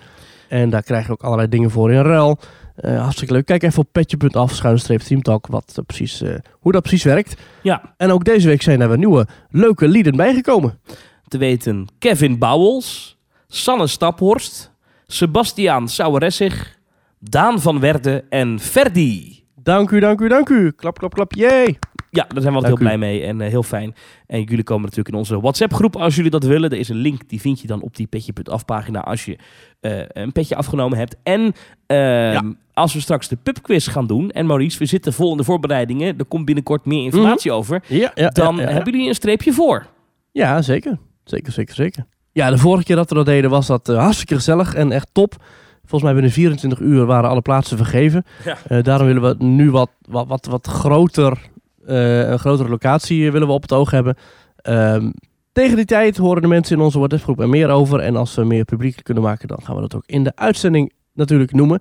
[0.49, 2.39] En daar krijg je ook allerlei dingen voor in ruil.
[2.75, 3.45] Eh, hartstikke leuk.
[3.45, 7.41] Kijk even op petje.af, schuine streep teamtalk, wat precies, eh, hoe dat precies werkt.
[7.61, 10.79] Ja, En ook deze week zijn er weer nieuwe leuke lieden bijgekomen.
[11.27, 13.17] te weten Kevin Bouwels,
[13.47, 14.72] Sanne Staphorst,
[15.13, 16.77] Sebastiaan Saueressig,
[17.19, 19.43] Daan van Werden en Ferdi.
[19.55, 20.71] Dank u, dank u, dank u.
[20.71, 21.33] Klap, klap, klap.
[21.33, 21.79] Yay.
[22.09, 23.95] Ja, daar zijn we altijd heel blij mee en eh, heel fijn.
[24.27, 26.69] En jullie komen natuurlijk in onze WhatsApp-groep als jullie dat willen.
[26.69, 29.37] Er is een link, die vind je dan op die petje.af pagina als je
[29.79, 31.15] eh, een petje afgenomen hebt.
[31.23, 31.53] En
[31.85, 35.43] ehm, als we straks de pubquiz gaan doen, en Maurice, we zitten vol in de
[35.43, 39.85] voorbereidingen, er komt binnenkort meer informatie over, Ja, ja, dan hebben jullie een streepje voor.
[40.31, 40.97] Ja, zeker.
[41.23, 42.05] Zeker, zeker, zeker.
[42.33, 45.09] Ja, de vorige keer dat we dat deden was dat eh, hartstikke gezellig en echt
[45.11, 45.35] top.
[45.79, 48.25] Volgens mij binnen 24 uur waren alle plaatsen vergeven.
[48.45, 48.57] Ja.
[48.67, 51.37] Eh, daarom willen we nu wat, wat, wat, wat groter,
[51.85, 54.15] eh, een grotere locatie willen we op het oog hebben.
[54.55, 55.11] Ehm,
[55.51, 57.99] tegen die tijd horen de mensen in onze WhatsApp-groep er meer over.
[57.99, 60.93] En als we meer publiek kunnen maken, dan gaan we dat ook in de uitzending
[61.13, 61.79] natuurlijk noemen.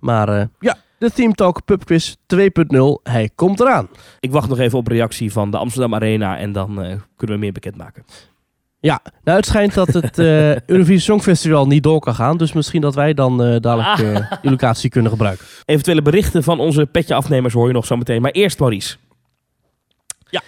[0.00, 3.88] Maar ja, de Theme Talk Pub Quiz 2.0, hij komt eraan.
[4.20, 6.74] Ik wacht nog even op reactie van de Amsterdam Arena en dan
[7.16, 8.04] kunnen we meer bekendmaken.
[8.80, 12.36] Ja, nou het schijnt dat het eh Eurovisie Songfestival niet door kan gaan.
[12.36, 15.46] Dus misschien dat wij dan eh, dadelijk eh, die locatie kunnen gebruiken.
[15.64, 18.22] Eventuele berichten van onze petje afnemers hoor je nog zo meteen.
[18.22, 18.96] Maar eerst Maurice.
[20.30, 20.42] Ja.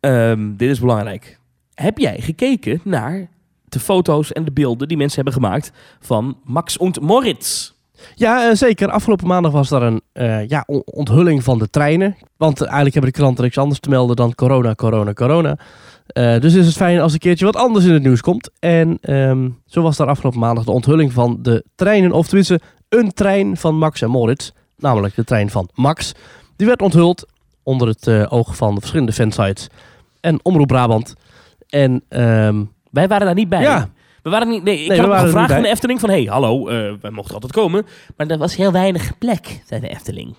[0.00, 1.38] Ehm, dit is belangrijk.
[1.74, 3.28] Heb jij gekeken naar
[3.68, 7.72] de foto's en de beelden die mensen hebben gemaakt van Max und Moritz?
[8.14, 8.88] Ja, zeker.
[8.90, 12.16] Afgelopen maandag was daar een eh, ja, on- onthulling van de treinen.
[12.36, 15.58] Want eigenlijk hebben de kranten niks anders te melden dan corona, corona, corona.
[16.06, 18.50] Eh, dus is het fijn als een keertje wat anders in het nieuws komt.
[18.58, 22.12] En ehm, zo was daar afgelopen maandag de onthulling van de treinen.
[22.12, 24.50] Of tenminste, een trein van Max en Moritz.
[24.76, 26.12] Namelijk de trein van Max.
[26.56, 27.26] Die werd onthuld
[27.62, 29.66] onder het eh, oog van de verschillende fansites.
[30.20, 31.14] En Omroep Brabant.
[31.68, 33.62] En ehm, Wij waren daar niet bij.
[33.62, 33.88] ja,
[34.22, 35.64] We waren niet, nee, ik Nee, we had er gevraagd aan bij.
[35.66, 36.08] de Efteling van...
[36.10, 37.86] hey, hallo, eh, wij mochten altijd komen.
[38.16, 40.34] Maar er was heel weinig plek, zei de Efteling.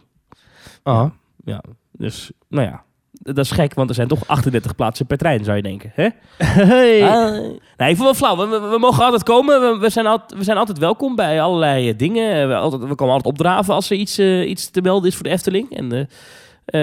[0.84, 1.10] ah,
[1.46, 2.84] Ja, dus nou ja.
[3.22, 5.92] Dat is gek, want er zijn toch 38 plaatsen per trein, zou je denken.
[5.94, 6.08] Hè?
[6.44, 7.10] hey.
[7.10, 7.32] Ah,
[7.78, 8.36] nee, ik vond het wel flauw.
[8.38, 9.62] We, we, we mogen altijd komen.
[9.62, 12.48] We, we, zijn altijd, we zijn altijd welkom bij allerlei eh, dingen.
[12.48, 15.24] We, altijd, we komen altijd opdraven als er iets, eh, iets te melden is voor
[15.24, 15.76] de Efteling.
[15.76, 16.06] En, eh,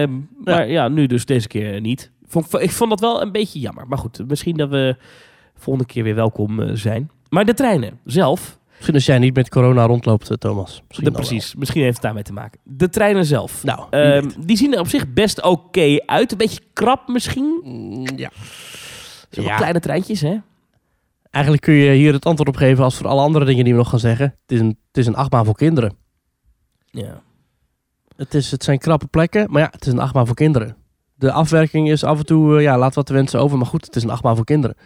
[0.03, 0.13] ehm,
[0.45, 2.11] Maar ja, nu dus deze keer niet.
[2.27, 3.89] Vond, ik vond dat wel een beetje jammer.
[3.89, 4.97] Maar goed, misschien dat we
[5.57, 7.11] volgende keer weer welkom eh, zijn.
[7.29, 10.83] Maar de treinen zelf, Misschien als jij niet met corona rondloopt, eh, Thomas.
[10.89, 11.21] Misschien de, dan wel.
[11.31, 12.61] precies, misschien heeft het daarmee te maken.
[12.63, 13.65] De treinen zelf.
[13.65, 16.33] Nou, Ehm, die zien er op zich best oké uit.
[16.33, 17.61] Een beetje krap misschien.
[17.65, 18.31] Mm, ja.
[19.31, 19.57] Zo Ja.
[19.57, 20.37] kleine treintjes, hè?
[21.31, 23.79] Eigenlijk kun je hier het antwoord op geven als voor alle andere dingen die we
[23.79, 24.27] nog gaan zeggen.
[24.27, 25.97] Het is een, het is een achtbaan voor kinderen.
[26.91, 27.23] Ja.
[28.17, 30.77] Het, is, het zijn krappe plekken, maar ja, het is een achtbaan voor kinderen.
[31.15, 33.59] De afwerking is af en toe, eh, ja, laat wat te wensen over.
[33.59, 34.77] Maar goed, het is een achtbaan voor kinderen.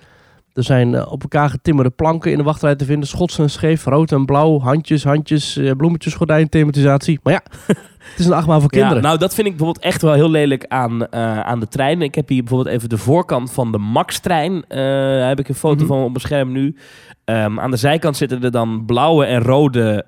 [0.58, 3.08] Er zijn eh, op elkaar getimmerde planken in de wachtrij te vinden.
[3.08, 7.20] Schots en scheef, rood en blauw, handjes, handjes, eh, bloemetjes, gordijn, thematisatie.
[7.22, 7.42] Maar ja,
[8.10, 8.96] het is een achtbaan voor kinderen.
[8.96, 12.02] Ja, nou, dat vind ik bijvoorbeeld echt wel heel lelijk aan, eh, aan de trein.
[12.02, 14.64] Ik heb hier bijvoorbeeld even de voorkant van de Max-trein.
[14.68, 15.86] Daar heb ik een foto Mhm.
[15.86, 16.76] van op mijn scherm nu.
[17.24, 20.04] Ehm, aan de zijkant zitten er dan blauwe en rode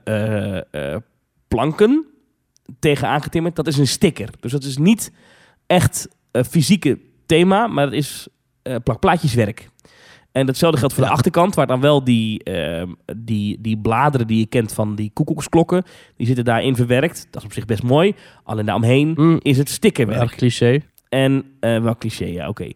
[1.48, 2.04] planken
[2.78, 3.56] tegen aangetimmerd.
[3.56, 4.28] Dat is een sticker.
[4.40, 5.12] Dus dat is niet
[5.66, 8.28] echt fysieke thema, maar het is
[8.84, 9.68] plakplaatjeswerk.
[10.32, 14.38] En datzelfde geldt voor de achterkant, waar dan wel die, ehm, die, die bladeren die
[14.38, 15.82] je kent van die koekoeksklokken,
[16.16, 17.26] die zitten daarin verwerkt.
[17.30, 18.14] Dat is op zich best mooi.
[18.44, 20.20] Alleen daaromheen Mm, is het stickerwerk.
[20.20, 20.80] erg cliché.
[21.08, 22.68] En eh wel cliché, ja, oké.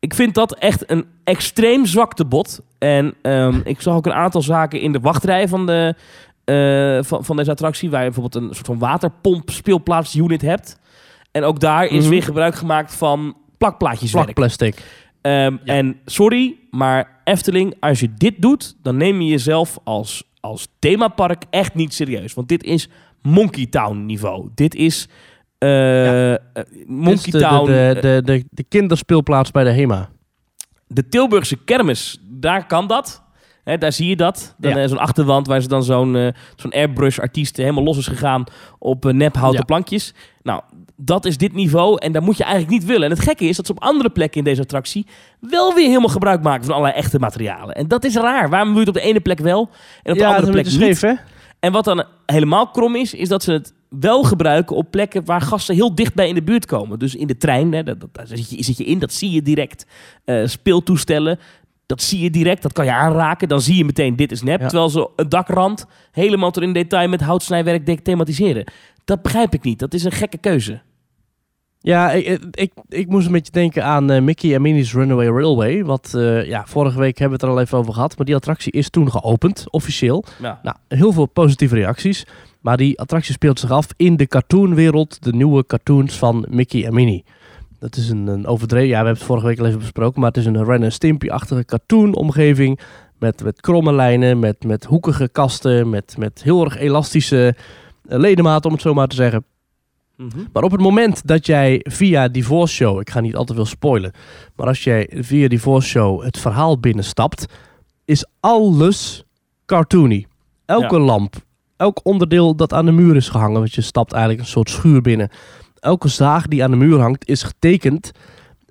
[0.00, 2.60] Ik vind dat echt een extreem zwak te bot.
[2.78, 5.94] En ehm, ik zag ook een aantal zaken in de wachtrij van, de,
[6.44, 10.78] eh, van, van deze attractie, waar je bijvoorbeeld een soort van waterpomp speelplaatsunit hebt.
[11.32, 12.08] En ook daar is Mhm.
[12.10, 14.24] weer gebruik gemaakt van plakplaatjeswerk.
[14.24, 14.82] Plakplastic.
[15.22, 15.74] Ehm, Ja.
[15.74, 21.42] En sorry, maar Efteling, als je dit doet, dan neem je jezelf als, als themapark
[21.50, 22.34] echt niet serieus.
[22.34, 22.88] Want dit is
[23.22, 24.48] Monkey Town niveau.
[24.54, 25.08] Dit is
[25.58, 26.38] eh, eh,
[26.86, 27.66] Monkey Dit is de, Town.
[27.66, 30.10] De, eh, de, de, de, de kinderspeelplaats bij de HEMA.
[30.86, 33.21] de Tilburgse kermis, daar kan dat.
[33.64, 34.54] Hè, daar zie je dat.
[34.58, 34.76] Dan, Ja.
[34.82, 38.44] eh, zo'n achterwand waar ze dan zo'n eh, zo'n airbrush-artiest helemaal los is gegaan
[38.78, 39.64] op uh, nephouten Ja.
[39.64, 40.14] plankjes.
[40.42, 40.60] Nou,
[40.96, 43.04] dat is dit niveau en dat moet je eigenlijk niet willen.
[43.04, 45.06] En het gekke is dat ze op andere plekken in deze attractie
[45.40, 47.74] wel weer helemaal gebruik maken van allerlei echte materialen.
[47.74, 48.48] En dat is raar.
[48.50, 49.70] Waarom doe je het op de ene plek wel
[50.02, 50.96] en op de ja, andere plek is niet?
[50.96, 51.12] scheef, hè?
[51.60, 55.40] En wat dan helemaal krom is, is dat ze het wel gebruiken op plekken waar
[55.40, 56.98] gasten heel dichtbij in de buurt komen.
[56.98, 59.30] Dus in de trein, hè, dat, dat- daar zit je, zit je in, dat zie
[59.30, 59.86] je direct.
[60.24, 61.38] Eh, speeltoestellen,
[61.92, 63.48] dat zie je direct, dat kan je aanraken.
[63.48, 64.60] Dan zie je meteen, dit is nep.
[64.60, 64.66] Ja.
[64.66, 68.64] Terwijl ze een dakrand helemaal tot in detail met houtsnijwerk thematiseren.
[69.04, 69.78] Dat begrijp ik niet.
[69.78, 70.80] Dat is een gekke keuze.
[71.78, 75.84] Ja, ik, ik, ik moest een beetje denken aan eh, Mickey en Minnie's Runaway Railway.
[75.84, 78.16] Wat, eh, ja, vorige week hebben we het er al even over gehad.
[78.16, 80.24] Maar die attractie is toen geopend, officieel.
[80.42, 80.60] Ja.
[80.62, 82.26] Nou, heel veel positieve reacties.
[82.60, 85.22] Maar die attractie speelt zich af in de cartoonwereld.
[85.22, 87.24] De nieuwe cartoons van Mickey en Minnie.
[87.82, 88.88] Dat is een, een overdreven...
[88.88, 90.20] Ja, we hebben het vorige week al even besproken.
[90.20, 92.80] Maar het is een Ren en Stimpy-achtige cartoonomgeving.
[93.18, 95.90] Met, met kromme lijnen, met, met hoekige kasten.
[95.90, 97.54] Met, met heel erg elastische
[98.08, 99.44] eh, ledematen, om het zo maar te zeggen.
[100.52, 103.64] Maar op het moment dat jij via Divorce Show, ik ga niet al te veel
[103.64, 104.12] spoilen,
[104.56, 107.46] maar als jij via Divorce Show het verhaal binnenstapt,
[108.04, 109.24] is alles
[109.66, 110.26] cartoony.
[110.66, 111.34] Elke lamp,
[111.76, 115.00] elk onderdeel dat aan de muur is gehangen, want je stapt eigenlijk een soort schuur
[115.00, 115.30] binnen.
[115.82, 118.10] Elke zaag die aan de muur hangt is getekend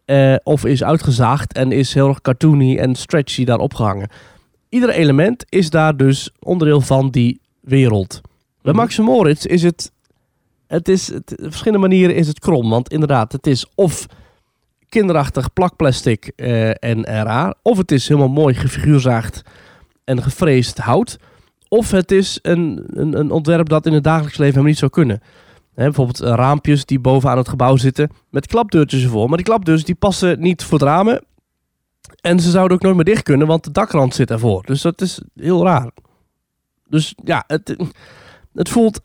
[0.05, 4.09] eh, of is uitgezaagd en is heel erg cartoony en stretchy daar opgehangen.
[4.69, 8.21] Ieder element is daar dus onderdeel van die wereld.
[8.61, 8.81] Bij Mhm.
[8.81, 9.91] Max Moritz is het,
[10.67, 12.69] het is, het, op verschillende manieren is het krom.
[12.69, 14.05] Want inderdaad, het is of
[14.89, 17.53] kinderachtig plakplastic eh, en, en raar.
[17.61, 19.41] Of het is helemaal mooi gefiguurzaagd
[20.03, 21.17] en gefreesd hout.
[21.67, 24.91] Of het is een, een, een ontwerp dat in het dagelijks leven helemaal niet zou
[24.91, 25.21] kunnen.
[25.75, 29.27] Bijvoorbeeld eh, raampjes die bovenaan het gebouw zitten met klapdeurtjes ervoor.
[29.27, 31.23] Maar die klapdeurtjes die passen niet voor het ramen.
[32.21, 34.63] En ze zouden ook nooit meer dicht kunnen, want de dakrand zit ervoor.
[34.65, 35.91] Dus dat is heel raar.
[36.87, 37.75] Dus ja, het,
[38.53, 39.01] het voelt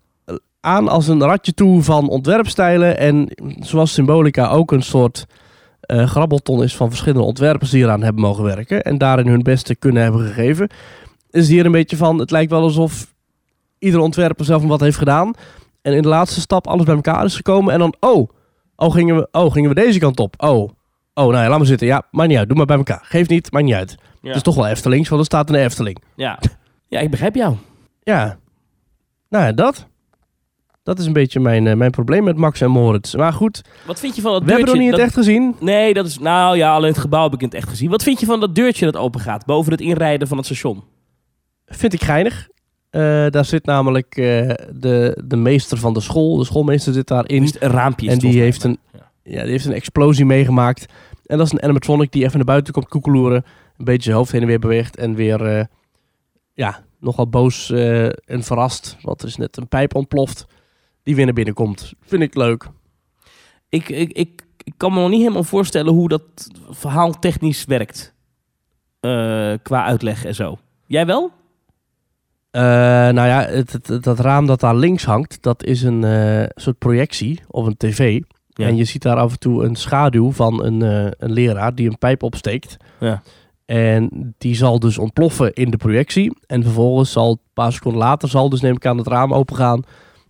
[0.60, 2.98] aan als een ratje toe van ontwerpstijlen.
[2.98, 3.28] En
[3.60, 5.26] zoals Symbolica ook een soort
[5.80, 8.82] eh, grabbelton is van verschillende ontwerpers die eraan hebben mogen werken.
[8.82, 10.68] En daarin hun beste kunnen hebben gegeven.
[11.30, 13.14] Is hier een beetje van, het lijkt wel alsof
[13.78, 15.34] iedere ontwerper zelf wat heeft gedaan.
[15.86, 17.72] En in de laatste stap alles bij elkaar is gekomen.
[17.72, 18.28] En dan, oh,
[18.76, 20.34] oh gingen we, oh, gingen we deze kant op.
[20.38, 20.70] Oh,
[21.14, 21.86] oh nou ja, laat maar zitten.
[21.86, 22.48] Ja, maakt niet uit.
[22.48, 23.00] Doe maar bij elkaar.
[23.02, 23.96] Geeft niet, maakt niet uit.
[23.98, 24.28] Ja.
[24.28, 26.02] Het is toch wel Eftelings, want er staat een Efteling.
[26.16, 26.38] Ja.
[26.88, 27.56] ja, ik begrijp jou.
[28.02, 28.38] Ja,
[29.28, 29.86] nou ja, dat.
[30.82, 33.14] Dat is een beetje mijn, eh, mijn probleem met Max en Moritz.
[33.14, 34.82] Maar goed, Wat vind je van dat we hebben deurtje?
[34.82, 35.56] nog niet in het echt gezien.
[35.60, 36.18] Nee, dat is...
[36.18, 37.90] Nou ja, alleen het gebouw heb ik in het echt gezien.
[37.90, 40.84] Wat vind je van dat deurtje dat open gaat boven het inrijden van het station?
[41.66, 42.48] Vind ik geinig.
[42.90, 46.36] Eh, daar zit namelijk eh, de, de meester van de school.
[46.36, 47.42] De schoolmeester zit daarin.
[47.42, 48.10] Een raampje?
[48.10, 48.78] En die heeft, een,
[49.22, 50.86] ja, die heeft een explosie meegemaakt.
[51.26, 53.44] En dat is een animatronic die even naar buiten komt koekeloeren.
[53.76, 54.96] Een beetje zijn hoofd heen en weer beweegt.
[54.96, 55.64] En weer eh,
[56.54, 58.96] ja, nogal boos en verrast.
[59.00, 60.46] Want er is net een pijp ontploft.
[61.02, 61.92] Die weer naar binnen komt.
[62.00, 62.68] Vind ik leuk.
[63.68, 66.22] Ik, ik, ik, ik kan me nog niet helemaal voorstellen hoe dat
[66.70, 68.14] verhaal technisch werkt.
[69.62, 70.58] Qua uitleg en zo.
[70.86, 71.32] Jij wel?
[72.56, 72.62] Eh,
[73.14, 76.78] nou ja, het, het- dat raam dat daar links hangt, dat is een eh, soort
[76.78, 78.20] projectie of een tv.
[78.48, 78.66] Ja.
[78.66, 81.88] En je ziet daar af en toe een schaduw van een, eh, een leraar die
[81.88, 82.76] een pijp opsteekt.
[83.00, 83.22] Ja.
[83.66, 86.36] En die zal dus ontploffen in de projectie.
[86.46, 89.82] En vervolgens zal, een paar seconden later, zal dus neem ik aan het raam opengaan.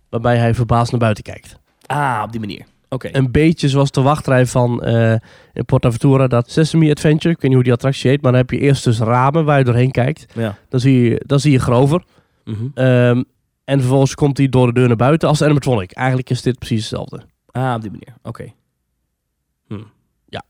[0.09, 1.59] Waarbij hij verbaasd naar buiten kijkt.
[1.85, 2.65] Ah, op die manier.
[2.89, 3.09] Oké.
[3.11, 5.15] Een beetje zoals de wachtrij van eh
[5.53, 7.33] in Portaventura, dat Sesame Adventure.
[7.33, 9.57] Ik weet niet hoe die attractie heet, maar dan heb je eerst dus ramen waar
[9.57, 10.25] je doorheen kijkt.
[10.35, 10.57] Ja.
[10.69, 12.03] Dan zie je, dan zie je Grover.
[12.47, 12.67] Mhm.
[12.73, 13.23] Ehm,
[13.63, 15.91] en vervolgens komt hij door de deur naar buiten als animatronic.
[15.91, 17.21] Eigenlijk is dit precies hetzelfde.
[17.51, 18.13] Ah, op die manier.
[18.23, 18.53] Oké.
[19.67, 19.79] Hm.
[20.25, 20.43] Ja.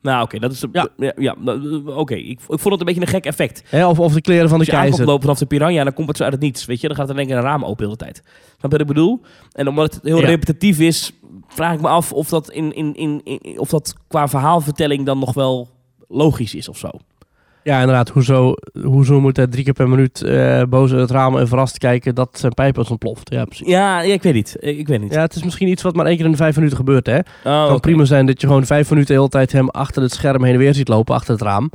[0.00, 0.38] Nou, oké.
[0.38, 0.64] dat is...
[0.72, 0.88] Ja.
[0.96, 1.12] Ja.
[1.16, 2.14] ja, nou, oké.
[2.14, 3.62] Ik, ik vond het een beetje een gek effect.
[3.66, 5.04] Hè, of, of de kleren van de Als je keizer.
[5.06, 6.64] lopen vanaf de piranha, dan komt het zo uit het niets.
[6.64, 8.22] Weet je, dan gaat er denk ik een raam open de hele tijd.
[8.58, 9.20] Snap je wat ik bedoel?
[9.52, 10.26] En omdat het heel Ja.
[10.26, 11.12] repetitief is,
[11.48, 15.18] vraag ik me af of dat, in, in, in, in- of dat qua verhaalvertelling dan
[15.18, 15.68] nog wel
[16.08, 16.88] logisch is of zo.
[17.64, 18.08] Ja, inderdaad.
[18.08, 21.78] Hoezo, hoezo moet hij drie keer per minuut eh boos uit het raam en verrast
[21.78, 23.30] kijken dat zijn pijp is ontploft?
[23.32, 23.66] Ja, precies.
[23.66, 24.56] Ja, ja, ik weet niet.
[24.60, 25.12] Ik weet niet.
[25.12, 27.12] Ja, het is misschien iets wat maar één keer in de vijf minuten gebeurt, hè?
[27.12, 27.80] Het Oh, kan oké.
[27.80, 30.52] prima zijn dat je gewoon vijf minuten de hele tijd hem achter het scherm heen
[30.52, 31.70] en weer ziet lopen, achter het raam.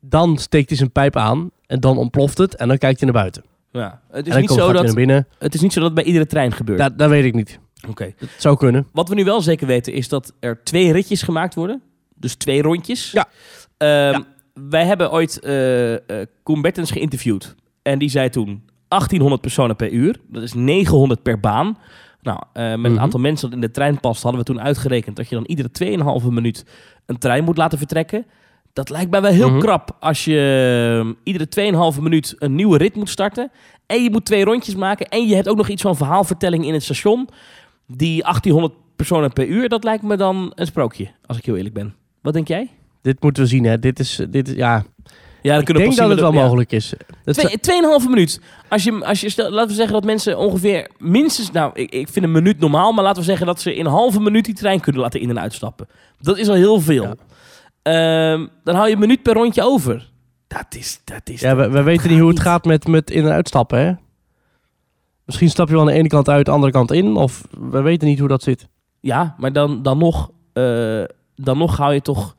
[0.00, 3.20] Dan steekt hij zijn pijp aan en dan ontploft het en dan kijkt hij naar
[3.20, 3.44] buiten.
[3.72, 4.00] Ja.
[4.10, 5.26] Het, is niet zo dat, binnen.
[5.38, 6.78] het is niet zo dat het bij iedere trein gebeurt.
[6.78, 7.58] Dat, dat weet ik niet.
[7.88, 8.12] Oké.
[8.16, 8.86] Het zou kunnen.
[8.92, 11.82] Wat we nu wel zeker weten is dat er twee ritjes gemaakt worden.
[12.14, 13.10] Dus twee rondjes.
[13.10, 13.28] Ja.
[13.76, 14.20] Ehm,
[14.54, 15.40] Wij hebben ooit
[16.42, 17.54] Koen Bertens geïnterviewd.
[17.82, 20.16] En die zei toen 1800 personen per uur.
[20.28, 21.78] Dat is 900 per baan.
[22.22, 22.86] Nou, eh, met Mhm.
[22.86, 25.44] een aantal mensen dat in de trein past, hadden we toen uitgerekend dat je dan
[25.44, 26.64] iedere 2,5 minuut
[27.06, 28.26] een trein moet laten vertrekken.
[28.72, 29.58] Dat lijkt mij wel heel Mhm.
[29.58, 33.50] krap als je eh, iedere 2,5 minuut een nieuwe rit moet starten.
[33.86, 35.06] En je moet twee rondjes maken.
[35.08, 37.28] En je hebt ook nog iets van verhaalvertelling in het station.
[37.86, 41.74] Die 1800 personen per uur, dat lijkt me dan een sprookje, als ik heel eerlijk
[41.74, 41.94] ben.
[42.22, 42.70] Wat denk jij?
[43.02, 43.78] Dit moeten we zien, hè.
[43.78, 44.84] Dit is, dit ja...
[45.42, 46.92] Ja, Ik denk dat het wel mogelijk is.
[47.24, 48.40] Dat Twee, tweeënhalve minuut.
[48.68, 52.08] Als je, als je stel, laten we zeggen dat mensen ongeveer minstens, nou, ik, ik
[52.08, 54.54] vind een minuut normaal, maar laten we zeggen dat ze in een halve minuut die
[54.54, 55.86] trein kunnen laten in- en uitstappen.
[56.20, 57.02] Dat is al heel veel.
[57.02, 57.14] Ja.
[57.82, 60.10] Ehm, dan hou je een minuut per rondje over.
[60.46, 61.40] Dat is, dat is.
[61.40, 63.92] Ja, we, we weten niet hoe het gaat met, met in- en uitstappen, hè?
[65.24, 67.16] Misschien stap je wel aan de ene kant uit, de andere kant in.
[67.16, 68.68] Of we weten niet hoe dat zit.
[69.00, 71.02] Ja, maar dan, dan nog, eh,
[71.34, 72.36] dan nog hou je toch,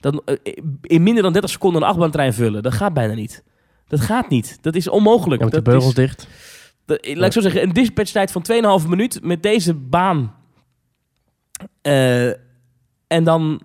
[0.00, 0.34] dan, eh,
[0.82, 2.62] in minder dan 30 seconden een achtbaantrein vullen.
[2.62, 3.42] Dat gaat bijna niet.
[3.88, 4.58] Dat gaat niet.
[4.60, 5.38] Dat is onmogelijk.
[5.40, 6.28] Ja, met de Dat beugels is- dicht.
[6.84, 10.34] Dat- laat ik zo zeggen, een dispatchtijd van 2,5 minuut met deze baan.
[11.82, 12.26] Eh,
[13.06, 13.60] en dan.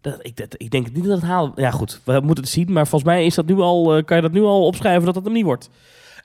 [0.00, 1.52] Dat, ik, dat, ik denk niet dat het haal.
[1.56, 2.72] Ja, goed, we moeten het zien.
[2.72, 5.14] Maar volgens mij is dat nu al, eh, kan je dat nu al opschrijven dat
[5.14, 5.70] dat hem niet wordt.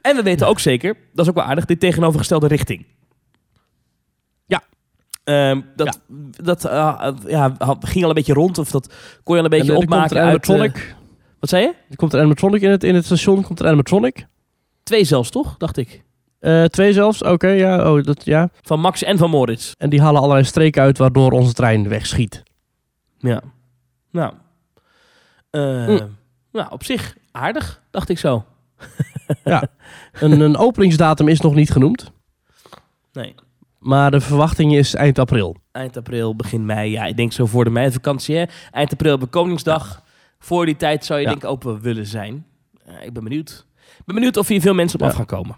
[0.02, 2.86] En we weten ook zeker, dat is ook wel aardig, dit tegenovergestelde richting.
[5.28, 5.50] Ja.
[5.50, 6.00] Ehm, dat
[6.44, 6.62] dat
[7.28, 9.78] ja, had- ging al een beetje rond, of dat kon je al een beetje En,
[9.78, 10.50] er opmaken uit...
[10.50, 10.60] eh,
[11.40, 11.74] wat zei je?
[11.90, 13.44] Er komt een animatronic in het, in het station.
[13.44, 14.28] Komt een animatronic.
[14.84, 15.58] Twee zelfs, toch?
[15.58, 16.04] Dacht ik.
[16.40, 17.24] Eh, twee zelfs.
[17.24, 18.50] Oké, ja, oh, dat, ja.
[18.62, 19.72] Van Max en van Moritz.
[19.78, 22.44] En die halen allerlei streken uit waardoor onze trein wegschiet.
[23.18, 23.42] Ja.
[24.12, 24.34] Nou.
[25.50, 26.06] Eh, Hm.
[26.52, 28.46] Nou, op zich aardig, dacht ik zo.
[30.20, 32.12] Een, een openingsdatum is nog niet genoemd.
[33.14, 33.36] Nee.
[33.88, 35.56] Maar de verwachting is eind april.
[35.72, 36.92] Eind april, begin mei.
[36.92, 38.36] Ja, ik denk zo voor de meivakantie.
[38.36, 38.44] Hè?
[38.72, 40.04] Eind april we Koningsdag.
[40.40, 41.32] Voor die tijd zou je Ja.
[41.32, 42.46] denk ik open willen zijn.
[42.86, 43.66] Eh, ik ben benieuwd.
[43.98, 45.12] Ik ben benieuwd of hier veel mensen op Ja.
[45.12, 45.58] af gaan komen.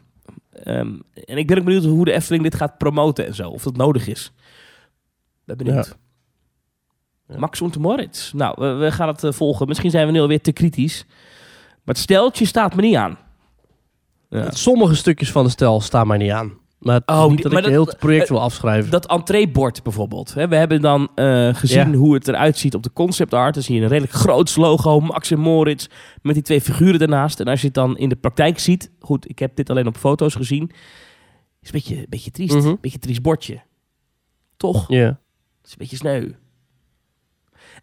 [0.63, 0.94] Ehm,
[1.26, 3.50] en ik ben ook benieuwd hoe de Efteling dit gaat promoten en zo.
[3.50, 4.32] Of dat nodig is.
[5.46, 5.98] Ben benieuwd.
[7.38, 8.32] Max Moritz.
[8.32, 9.68] Nou, we, we gaan het eh, volgen.
[9.68, 11.06] Misschien zijn we nu alweer te kritisch.
[11.84, 13.18] Maar het steltje staat me niet aan.
[14.50, 16.59] Sommige stukjes van de stel staan mij niet aan.
[16.80, 18.92] Maar het Oh, niet dat maar ik dat- heel het project eh, wil afschrijven.
[18.92, 20.34] Dat entreebord bijvoorbeeld.
[20.34, 21.98] Hè, we hebben dan eh, gezien Ja.
[21.98, 23.54] hoe het eruit ziet op de concept art.
[23.54, 25.88] Dan zie je een redelijk groot logo, Max en Moritz,
[26.22, 27.39] met die twee figuren ernaast.
[27.39, 29.98] En als je het dan in de praktijk ziet, goed, ik heb dit alleen op
[29.98, 30.72] foto's gezien,
[31.62, 32.56] is een beetje, een beetje triest.
[32.56, 32.68] Mhm.
[32.68, 33.62] Een beetje triest bordje.
[34.58, 34.86] Toch?
[34.88, 35.06] Ja.
[35.06, 36.32] Het is een beetje sneu.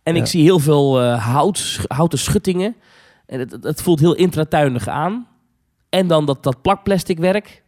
[0.02, 0.20] En Ja.
[0.20, 2.76] ik zie heel veel eh, hout, houten schuttingen.
[3.26, 5.26] En het, het- het voelt heel intratuinig aan.
[5.88, 7.64] En dan dat, dat plakplastic werk.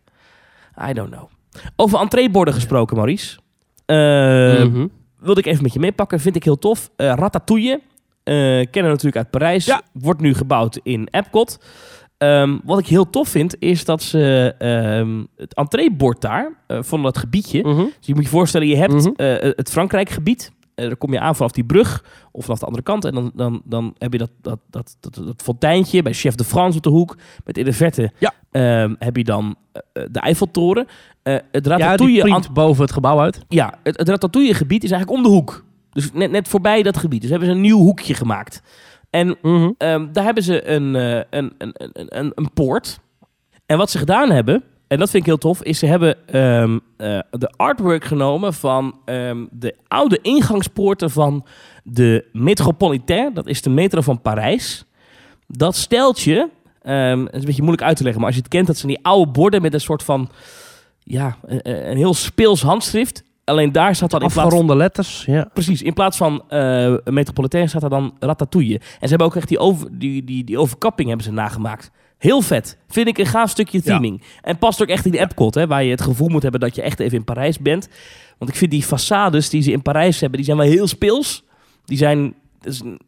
[0.90, 1.28] I don't know.
[1.76, 3.38] Over entreeborden gesproken, Maurice.
[3.86, 4.86] Mhm.
[5.20, 6.20] wilde ik even met je meepakken.
[6.20, 6.90] Vind ik heel tof.
[6.96, 7.80] Eh Ratatouille.
[8.24, 9.64] eh, kennen we natuurlijk uit Parijs.
[9.64, 9.82] Ja.
[9.92, 11.58] Wordt nu gebouwd in Epcot.
[12.18, 17.18] Ehm, wat ik heel tof vind, is dat ze ehm, het entreebord daar, van dat
[17.18, 17.62] gebiedje...
[17.62, 17.76] Mhm.
[17.76, 19.12] Dus je moet je voorstellen, je hebt Mhm.
[19.56, 20.46] het Frankrijkgebied.
[20.46, 23.04] Eh daar kom je aan vanaf die brug of vanaf de andere kant.
[23.04, 26.44] En dan, dan, dan heb je dat, dat, dat, dat, dat fonteintje bij Chef de
[26.44, 27.16] France op de hoek.
[27.44, 28.32] Met in de verte Ja.
[28.50, 30.86] ehm, heb je dan eh, de Eiffeltoren.
[31.22, 33.40] Eh het Ja, Ratatouille, print boven het gebouw uit.
[33.48, 35.64] ja, het, het Ratatouille-gebied is eigenlijk om de hoek.
[35.92, 37.20] Dus net, net voorbij dat gebied.
[37.20, 38.62] Dus hebben ze een nieuw hoekje gemaakt.
[39.10, 39.70] En Mhm.
[39.78, 42.98] Ehm, daar hebben ze een, eh, een, een, een, een, een poort.
[43.66, 46.78] En wat ze gedaan hebben, en dat vind ik heel tof, is ze hebben ehm,
[46.96, 51.46] eh, de artwork genomen van ehm, de oude ingangspoorten van
[51.84, 53.34] de Metropolitain.
[53.34, 54.84] Dat is de metro van Parijs.
[55.46, 56.50] Dat steltje,
[56.82, 58.76] ehm, het is een beetje moeilijk uit te leggen, maar als je het kent, dat
[58.76, 60.28] zijn die oude borden met een soort van,
[61.02, 63.22] ja, een, een heel speels handschrift.
[63.44, 65.24] Alleen daar staat dan in plaats Afgeronde letters.
[65.26, 65.50] Ja.
[65.52, 68.74] Precies, in plaats van eh Metropolitain staat er dan Ratatouille.
[68.74, 71.90] En ze hebben ook echt die, over, die, die, die overkapping hebben ze nagemaakt.
[72.18, 72.78] Heel vet.
[72.88, 73.94] Vind ik een gaaf stukje Ja.
[73.94, 74.22] theming.
[74.42, 76.74] En past ook echt in de Epcot, hè, waar je het gevoel moet hebben dat
[76.74, 77.88] je echt even in Parijs bent.
[78.38, 81.44] Want ik vind die façades die ze in Parijs hebben, die zijn wel heel speels.
[81.84, 82.34] Die zijn...
[82.60, 83.00] Dat is een,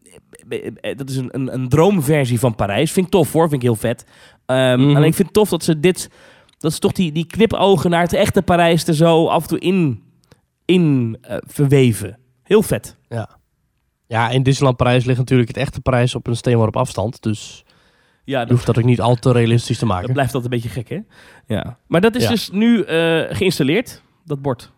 [0.97, 2.93] dat is een, een, een droomversie van Parijs.
[2.93, 4.05] Vind ik tof hoor, vind ik heel vet.
[4.47, 4.89] Ehm Mhm.
[4.97, 6.11] Alleen ik vind het tof dat ze dit...
[6.59, 9.59] Dat ze toch die, die knipogen naar het echte Parijs er zo af en toe
[9.59, 10.03] in,
[10.65, 12.19] in eh, verweven.
[12.43, 12.97] Heel vet.
[14.07, 17.23] ja, in Disneyland Parijs ligt natuurlijk het echte Parijs op een steenworp afstand.
[17.23, 17.65] Dus
[18.25, 20.13] Ja, je dat, hoeft dat ook niet al te realistisch te dat maken.
[20.13, 20.99] blijft altijd een beetje gek, hè?
[21.55, 21.79] Ja.
[21.87, 22.29] Maar dat is Ja.
[22.29, 24.71] dus nu eh, geïnstalleerd, dat bord.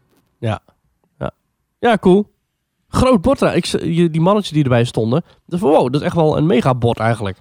[1.78, 2.26] Ja, cool.
[2.88, 3.40] Groot bord.
[3.40, 5.22] Ik, je- die mannetjes die erbij stonden.
[5.46, 7.36] Dus wow, dat is echt wel een mega bord eigenlijk.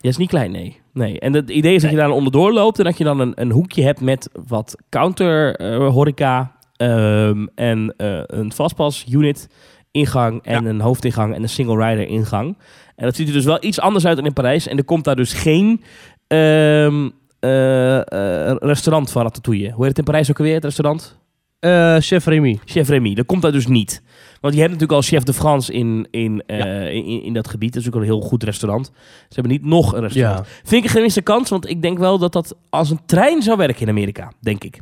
[0.00, 0.80] Ja, is niet klein, nee.
[0.92, 1.20] nee.
[1.20, 3.50] En het idee is dat je daar onderdoor loopt en dat je dan een, een
[3.50, 9.48] hoekje hebt met wat counter eh, horeca ehm, en eh, een vastpas unit
[9.90, 12.58] ingang en een hoofdingang en een single rider ingang.
[13.02, 14.66] En dat ziet er dus wel iets anders uit dan in Parijs.
[14.66, 15.82] En er komt daar dus geen
[16.26, 19.70] eh, eh, restaurant van Ratatouille.
[19.70, 21.18] Hoe heet het in Parijs ook alweer, het restaurant?
[21.58, 22.58] Eh, Chef Remy.
[22.64, 24.02] Chef Remy, dat komt daar dus niet.
[24.40, 27.72] Want je hebt natuurlijk al Chef de France in, in, in, in dat gebied.
[27.72, 28.86] Dat is ook een heel goed restaurant.
[29.28, 30.46] Ze hebben niet nog een restaurant.
[30.46, 30.52] Ja.
[30.64, 33.56] Vind ik een gemiste kans, want ik denk wel dat dat als een trein zou
[33.56, 34.78] werken in Amerika, denk ik.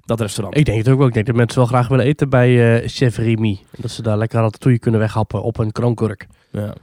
[0.00, 0.56] Dat restaurant.
[0.56, 1.06] Ik denk het ook wel.
[1.06, 3.58] Ik denk dat mensen wel graag willen eten bij eh, Chef Remy.
[3.76, 6.26] Dat ze daar lekker ratatouille kunnen weghappen op een kroonkurk.
[6.50, 6.74] Ja.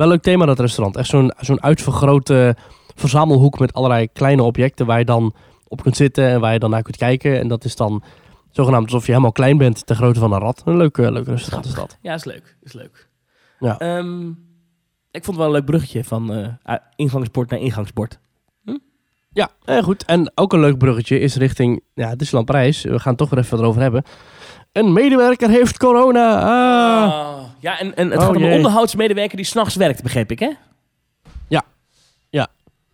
[0.00, 0.96] Wel leuk thema dat restaurant.
[0.96, 2.56] Echt zo'n zo'n uitvergrote
[2.94, 5.34] verzamelhoek met allerlei kleine objecten waar je dan
[5.68, 7.38] op kunt zitten en waar je dan naar kunt kijken.
[7.38, 8.02] En dat is dan
[8.50, 10.62] zogenaamd alsof je helemaal klein bent ter grootte van een rat.
[10.64, 11.98] Een leuk, leuk restaurant is dat.
[12.00, 12.56] ja, is leuk.
[12.62, 13.08] Is leuk.
[13.58, 13.78] Ja.
[13.78, 14.28] Ehm,
[15.10, 18.18] ik vond het wel een leuk bruggetje van uit- ingangsbord naar ingangsbord.
[19.32, 20.04] Ja, eh, goed.
[20.04, 22.82] En ook een leuk bruggetje is richting ja, Disneyland Parijs.
[22.82, 24.02] We gaan het toch weer even erover hebben.
[24.72, 26.40] Een medewerker heeft corona.
[26.40, 27.12] Ah.
[27.12, 28.56] Ah, ja, en, en het Oh, gaat om een jee.
[28.56, 30.50] onderhoudsmedewerker die s'nachts werkt, begreep ik, hè?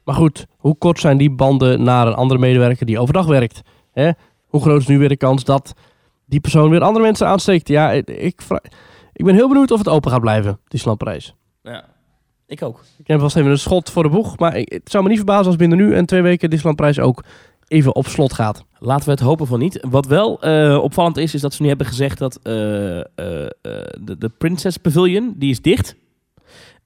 [0.04, 3.60] Maar goed, hoe kort zijn die banden naar een andere medewerker die overdag werkt?
[3.92, 4.10] Hè?
[4.46, 5.74] Hoe groot is nu weer de kans dat
[6.26, 7.68] die persoon weer andere mensen aansteekt?
[7.68, 8.62] Ja, ik, vra-
[9.12, 11.34] ik ben heel benieuwd of het open gaat blijven, Disneyland Parijs.
[11.62, 11.84] Ja.
[12.46, 12.84] Ik ook.
[12.98, 15.18] Ik heb vast even een schot voor de boeg, maar ik, het zou me niet
[15.18, 17.24] verbazen als binnen nu en twee weken Disneyland Parijs ook
[17.68, 18.64] even op slot gaat.
[18.78, 19.78] Laten we het hopen van niet.
[19.90, 23.04] Wat wel eh, opvallend is, is dat ze nu hebben gezegd dat eh, eh,
[24.00, 25.96] de, de Princess Pavilion, die is dicht.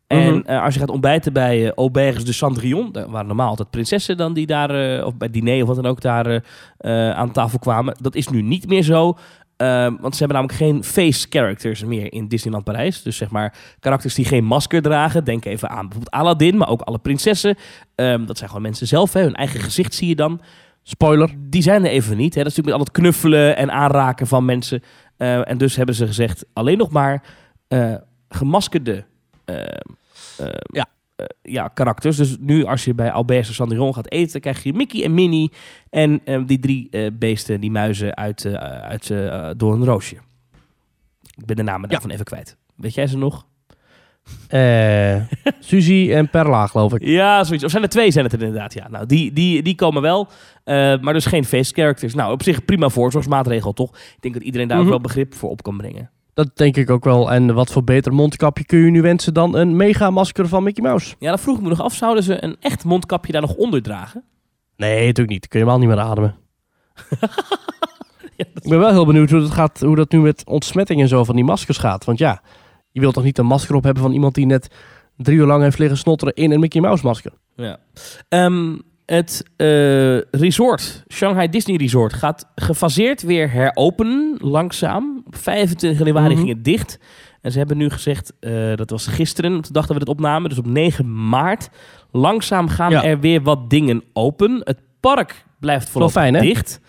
[0.06, 0.50] En Mhm.
[0.58, 4.46] als je gaat ontbijten bij Auberges de Cendrillon, daar waren normaal altijd prinsessen dan die
[4.46, 6.44] daar, of bij diner of wat dan ook, daar
[7.14, 7.96] aan tafel kwamen.
[8.00, 9.16] Dat is nu niet meer zo.
[9.56, 9.66] eh,
[10.00, 13.02] want ze hebben namelijk geen face characters meer in Disneyland Parijs.
[13.02, 15.24] Dus zeg maar karakters die geen masker dragen.
[15.24, 17.56] Denk even aan bijvoorbeeld Aladdin, maar ook alle prinsessen.
[17.94, 19.12] Ehm, dat zijn gewoon mensen zelf.
[19.12, 19.20] Hè.
[19.22, 20.40] Hun eigen gezicht zie je dan
[20.90, 21.34] Spoiler.
[21.38, 22.34] die zijn er even niet.
[22.34, 22.42] Hè.
[22.42, 24.82] Dat is natuurlijk met al het knuffelen en aanraken van mensen.
[25.16, 27.22] Eh, en dus hebben ze gezegd, alleen nog maar
[27.68, 27.94] eh,
[28.28, 29.04] gemaskerde
[29.44, 29.56] eh,
[30.62, 30.86] Ja.
[31.42, 32.16] ja, karakters.
[32.16, 35.52] Dus nu als je bij Albert Sandrion gaat eten, krijg je Mickey en Minnie
[35.90, 38.46] en die drie beesten, die muizen uit,
[38.82, 39.08] uit
[39.56, 40.16] Door een Roosje.
[41.36, 42.56] Ik ben de namen daarvan even kwijt.
[42.76, 43.46] Weet jij ze nog?
[44.48, 45.16] Eh
[45.60, 47.04] Suzy en Perla, geloof ik.
[47.04, 47.64] Ja, zoiets.
[47.64, 48.74] Of zijn er twee, zijn het er inderdaad.
[48.74, 50.28] Ja, nou, die, die, die komen wel.
[50.64, 52.14] eh, maar dus geen face characters.
[52.14, 53.90] Nou, op zich prima voorzorgsmaatregel, toch?
[53.96, 54.86] Ik denk dat iedereen daar Mhm.
[54.86, 56.10] ook wel begrip voor op kan brengen.
[56.34, 57.32] Dat denk ik ook wel.
[57.32, 60.82] En wat voor beter mondkapje kun je nu wensen dan een mega masker van Mickey
[60.84, 61.14] Mouse?
[61.18, 63.82] Ja, dan vroeg ik me nog af, zouden ze een echt mondkapje daar nog onder
[63.82, 64.24] dragen?
[64.76, 65.48] Nee, natuurlijk niet.
[65.48, 66.34] Kun je helemaal niet meer ademen.
[68.36, 71.24] Ik ben wel heel benieuwd hoe dat, gaat, hoe dat nu met ontsmetting en zo
[71.24, 72.04] van die maskers gaat.
[72.04, 72.42] Want ja,
[72.92, 74.74] je wilt toch niet een masker op hebben van iemand die net
[75.16, 77.32] drie uur lang heeft liggen snotteren in een Mickey Mouse masker.
[77.56, 77.78] Ja.
[78.28, 78.76] Ehm,
[79.06, 85.22] het eh, resort, Shanghai Disney Resort, gaat gefaseerd weer heropenen, langzaam.
[85.26, 86.36] Op 25 januari Mhm.
[86.36, 86.98] ging het dicht.
[87.40, 90.08] En ze hebben nu gezegd, eh, dat was gisteren, op de dag dat we dit
[90.14, 91.68] opnamen, dus op 9 maart.
[92.10, 93.04] Langzaam gaan Ja.
[93.04, 94.60] er weer wat dingen open.
[94.64, 96.80] Het park blijft vooral fijn, dicht.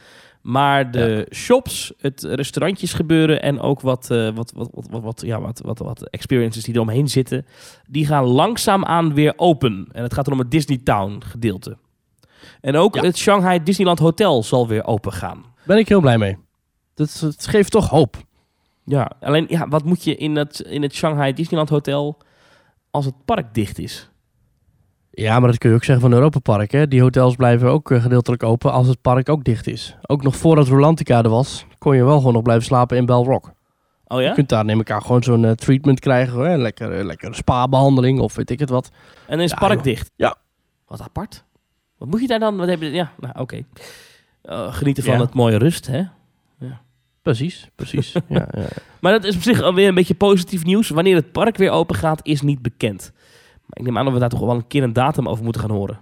[0.41, 5.21] Maar de shops, het restaurantjes gebeuren en ook wat, eh, wat, wat, wat, wat, wat,
[5.25, 7.45] ja, wat, wat, wat experiences die er omheen zitten,
[7.87, 9.87] die gaan langzaam aan weer open.
[9.91, 11.77] En het gaat dan om het Disney Town gedeelte.
[12.61, 13.01] En ook Ja.
[13.01, 15.45] het Shanghai Disneyland Hotel zal weer open gaan.
[15.63, 16.37] Ben ik heel blij mee.
[16.93, 18.17] Dat, het geeft toch hoop.
[18.85, 22.17] Ja, alleen ja, wat moet je in het, in het Shanghai Disneyland Hotel
[22.91, 24.09] als het park dicht is?
[25.11, 26.71] Ja, maar dat kun je ook zeggen van Europa Park.
[26.71, 26.87] Hè?
[26.87, 29.95] Die hotels blijven ook eh, gedeeltelijk open als het park ook dicht is.
[30.07, 33.15] Ook nog voordat Rolantica er was, kon je wel gewoon nog blijven slapen in Bell
[33.23, 33.51] Rock.
[34.07, 34.27] Oh ja?
[34.27, 36.39] Je kunt daar neem ik aan gewoon zo'n eh, treatment krijgen.
[36.39, 36.57] Hè?
[36.57, 38.89] Lekker, eh, lekker spa-behandeling of weet ik het wat.
[39.27, 39.83] En dan is het Ja, park joh.
[39.83, 40.11] dicht?
[40.15, 40.35] Ja.
[40.87, 41.43] Wat apart.
[41.97, 42.57] Wat moet je daar dan?
[42.57, 43.63] Wat heb je, ja, nou oké.
[44.69, 45.19] Genieten van Ja.
[45.21, 46.03] het mooie rust, hè?
[47.21, 48.11] Precies, precies.
[48.27, 48.65] ja, ja.
[48.99, 50.89] Maar dat is op zich alweer een beetje positief nieuws.
[50.89, 53.11] Wanneer het park weer open gaat, is niet bekend.
[53.71, 55.61] Maar ik neem aan dat we daar toch wel een keer een datum over moeten
[55.61, 55.99] gaan horen.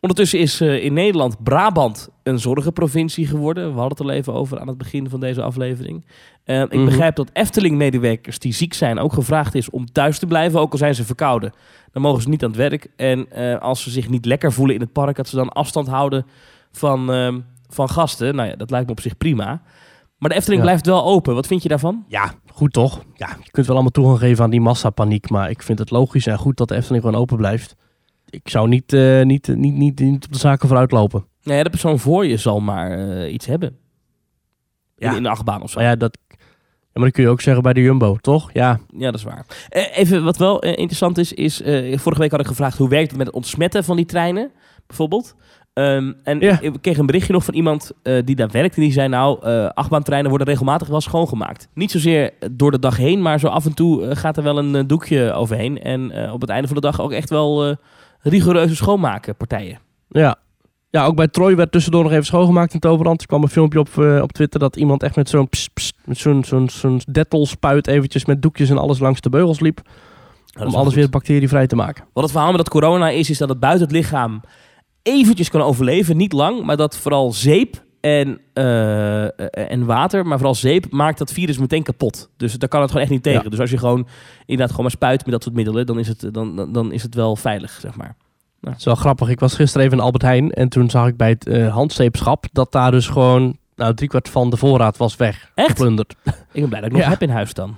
[0.00, 3.64] Ondertussen is eh, in Nederland Brabant een zorgenprovincie geworden.
[3.74, 6.04] We hadden het al even over aan het begin van deze aflevering.
[6.44, 6.84] Eh, ik Mhm.
[6.84, 10.78] begrijp dat Efteling-medewerkers die ziek zijn ook gevraagd is om thuis te blijven, ook al
[10.78, 11.52] zijn ze verkouden.
[11.92, 12.86] Dan mogen ze niet aan het werk.
[12.96, 15.88] En eh, als ze zich niet lekker voelen in het park, dat ze dan afstand
[15.88, 16.26] houden
[16.72, 17.06] van,
[17.68, 18.34] van gasten.
[18.34, 19.62] Nou ja, dat lijkt me op zich prima.
[20.22, 20.68] Maar de Efteling Ja.
[20.68, 21.34] blijft wel open.
[21.34, 22.04] Wat vind je daarvan?
[22.08, 23.04] ja, goed toch?
[23.14, 25.30] Ja, je kunt wel allemaal toegang geven aan die massapaniek.
[25.30, 27.76] Maar ik vind het logisch en goed dat de Efteling gewoon open blijft.
[28.30, 31.20] Ik zou niet, eh, niet, niet, niet, niet op de zaken vooruit lopen.
[31.20, 33.76] Nee, Nou de persoon voor je zal maar eh, iets hebben.
[34.96, 35.16] Ja.
[35.16, 35.78] in de achtbaan of zo.
[35.78, 36.36] Maar ja, dat, ja,
[36.92, 38.50] maar dat kun je ook zeggen bij de Jumbo, toch?
[38.52, 39.46] Ja, Ja, dat is waar.
[39.68, 42.88] Eh, even wat wel eh, interessant is, is eh, vorige week had ik gevraagd hoe
[42.88, 44.50] werkt het met het ontsmetten van die treinen,
[44.86, 45.34] bijvoorbeeld.
[45.72, 46.60] Ehm, en Ja.
[46.60, 48.76] ik, kreeg een berichtje nog van iemand eh, die daar werkt.
[48.76, 51.68] En die zei nou, eh achtbaantreinen worden regelmatig wel schoongemaakt.
[51.74, 54.58] Niet zozeer door de dag heen, maar zo af en toe eh, gaat er wel
[54.58, 55.82] een doekje overheen.
[55.82, 57.76] En op het einde van de dag ook echt wel
[58.20, 59.78] rigoureuze schoonmakenpartijen.
[60.08, 60.36] Ja.
[60.90, 63.20] Ja, ook bij Troy werd tussendoor nog even schoongemaakt in Toverland.
[63.20, 63.88] Er kwam een filmpje op,
[64.22, 65.48] op Twitter dat iemand echt met zo'n
[66.10, 69.80] zo'n zo'n zo'n dettelspuit eventjes met doekjes en alles langs de beugels liep.
[70.58, 70.94] Om alles goed.
[70.94, 72.04] weer bacterievrij te maken.
[72.12, 74.40] Wat het verhaal met dat corona is, is dat het buiten het lichaam
[75.02, 76.16] eventjes kan overleven.
[76.16, 81.32] Niet lang, maar dat vooral zeep en, eh, en water, maar vooral zeep, maakt dat
[81.32, 82.30] virus meteen kapot.
[82.36, 83.42] Dus daar kan het gewoon echt niet tegen.
[83.42, 83.50] Ja.
[83.50, 84.06] Dus als je gewoon
[84.40, 87.02] inderdaad gewoon maar spuit met dat soort middelen, dan is het, dan, dan, dan is
[87.02, 88.16] het wel veilig, zeg maar.
[88.60, 89.28] Het is wel grappig.
[89.28, 92.46] Ik was gisteren even in Albert Heijn en toen zag ik bij het eh handzeepschap
[92.52, 95.50] dat daar dus gewoon nou, driekwart van de voorraad was weg.
[95.54, 95.68] Echt?
[95.68, 96.14] Geplunderd.
[96.52, 97.08] Ik ben blij dat ik nog Ja.
[97.08, 97.76] heb in huis dan.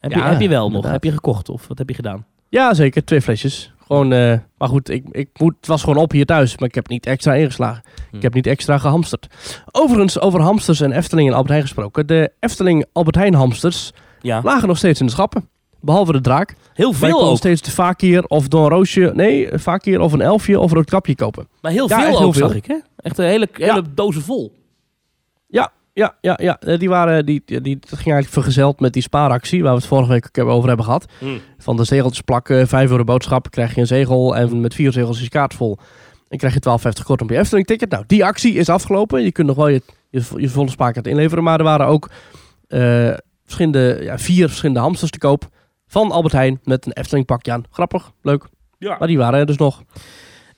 [0.00, 0.90] Heb, je, heb je wel nog?
[0.90, 2.26] Heb je gekocht of wat heb je gedaan?
[2.48, 3.04] Ja, zeker.
[3.04, 3.72] Twee flesjes.
[3.92, 6.74] Gewoon, eh, maar goed, ik, ik moet, het was gewoon op hier thuis, maar ik
[6.74, 7.82] heb niet extra ingeslagen.
[8.10, 8.16] Hm.
[8.16, 9.26] Ik heb niet extra gehamsterd.
[9.70, 12.06] Overigens, over hamsters en Efteling en Albert Heijn gesproken.
[12.06, 15.48] De Efteling Albert Heijn hamsters Ja, lagen nog steeds in de schappen.
[15.80, 16.54] Behalve de draak.
[16.74, 17.36] heel veel ook.
[17.36, 21.48] steeds de Fakir of Don Roosje, nee, Fakir of een elfje of een roodkapje kopen.
[21.60, 22.46] Maar heel Ja, veel heel ook, veel.
[22.48, 22.76] zag ik hè?
[22.96, 24.52] Echt een hele, hele dozen vol.
[25.92, 26.60] Ja, ja, ja.
[26.60, 29.78] Eh, Die waren, die, die, die- dat ging eigenlijk vergezeld met die spaaractie waar we
[29.78, 31.06] het vorige week over hebben gehad.
[31.58, 35.16] Van de zegeltjes plakken, 5 euro boodschap, krijg je een zegel en met vier zegels
[35.16, 35.76] is je kaart vol.
[36.28, 37.90] Dan krijg je 12,50 korting op je Efteling ticket.
[37.90, 39.22] Nou, die actie is afgelopen.
[39.22, 41.44] Je kunt nog wel je, je, je volle spaarkaart inleveren.
[41.44, 42.10] Maar er waren ook
[42.68, 43.10] eh,
[43.44, 45.48] verschillende, ja, vier verschillende hamsters te koop
[45.86, 47.64] van Albert Heijn met een Efteling pakje aan.
[47.70, 48.44] Grappig, leuk.
[48.78, 48.96] Ja.
[48.98, 49.82] Maar die waren er dus nog.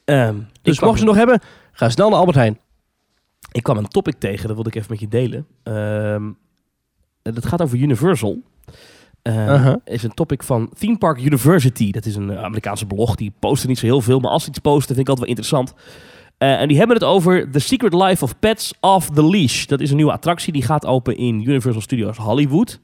[0.05, 1.41] Ehm, Dus mocht je nog hebben,
[1.73, 2.59] ga snel naar Albert Heijn.
[3.55, 5.47] Ik kwam een topic tegen, dat wilde ik even met je delen.
[5.63, 6.31] Ehm
[7.33, 8.43] dat gaat over Universal.
[9.23, 9.75] Uh-huh.
[9.85, 11.91] is een topic van Theme Park University.
[11.91, 13.15] Dat is een eh, Amerikaanse blog.
[13.15, 15.37] Die posten niet zo heel veel, maar als ze iets posten vind ik altijd wel
[15.37, 15.75] interessant.
[16.39, 19.67] Eh, en die hebben het over The Secret Life of Pets Off the Leash.
[19.67, 20.53] Dat is een nieuwe attractie.
[20.53, 22.81] Die gaat open in Universal Studios Hollywood.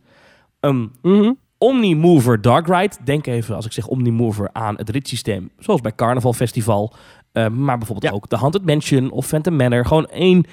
[0.60, 1.32] Een Mhm.
[1.58, 2.96] Omnimover Dark Ride.
[3.04, 5.50] Denk even, als ik zeg Omnimover, aan het ritssysteem.
[5.58, 6.94] Zoals bij Carnaval Festival.
[7.32, 8.18] Eh, maar bijvoorbeeld Ja.
[8.18, 9.86] ook de Haunted Mansion of Phantom Manor.
[9.86, 10.44] Gewoon één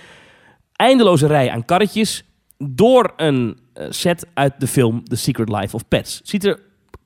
[0.76, 2.24] eindeloze rij aan karretjes.
[2.58, 6.22] Door een eh, set uit de film The Secret Life of Pets.
[6.24, 6.60] Ziet er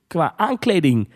[0.06, 1.08] qua aankleding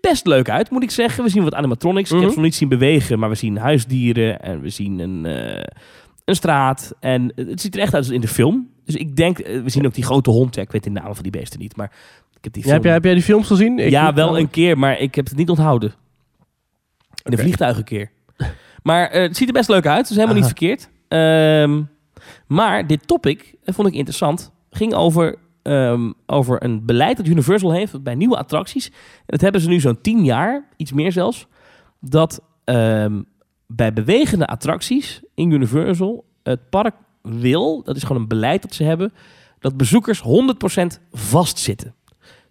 [0.00, 1.24] best leuk uit, moet ik zeggen.
[1.24, 2.08] We zien wat animatronics.
[2.10, 2.20] Ik Mhm.
[2.24, 4.40] heb ze nog niet zien bewegen, maar we zien huisdieren.
[4.42, 5.62] En we zien een, eh,
[6.24, 6.92] een straat.
[7.00, 8.68] En het ziet er echt uit als in de film.
[8.84, 10.54] Dus ik denk, we zien ook die grote hond.
[10.54, 11.92] Ja, ik weet de namen van die beesten niet, maar
[12.36, 12.74] ik heb die Ja, film...
[12.74, 13.78] heb, jij, heb jij die films gezien?
[13.78, 15.92] Ik ja, wel een keer, maar ik heb het niet onthouden.
[17.22, 17.42] In de Oké.
[17.42, 18.10] vliegtuig een keer.
[18.82, 20.88] Maar eh, het ziet er best leuk uit, dus helemaal niet verkeerd.
[21.08, 21.82] Ehm,
[22.46, 24.52] maar dit topic eh, vond ik interessant.
[24.70, 28.86] Ging over, ehm, over een beleid dat Universal heeft bij nieuwe attracties.
[28.86, 28.92] En
[29.26, 31.46] dat hebben ze nu zo'n tien jaar, iets meer zelfs.
[32.00, 33.22] Dat ehm,
[33.66, 38.84] bij bewegende attracties in Universal het park wil, dat is gewoon een beleid dat ze
[38.84, 39.12] hebben,
[39.58, 41.94] dat bezoekers 100% vastzitten.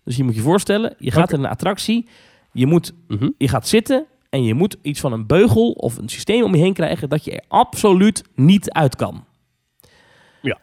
[0.03, 2.07] Dus je moet je voorstellen, je gaat in een attractie,
[2.51, 3.29] je, moet, Mhm.
[3.37, 6.61] je gaat zitten en je moet iets van een beugel of een systeem om je
[6.61, 9.25] heen krijgen dat je er absoluut niet uit kan.
[10.41, 10.57] Ja.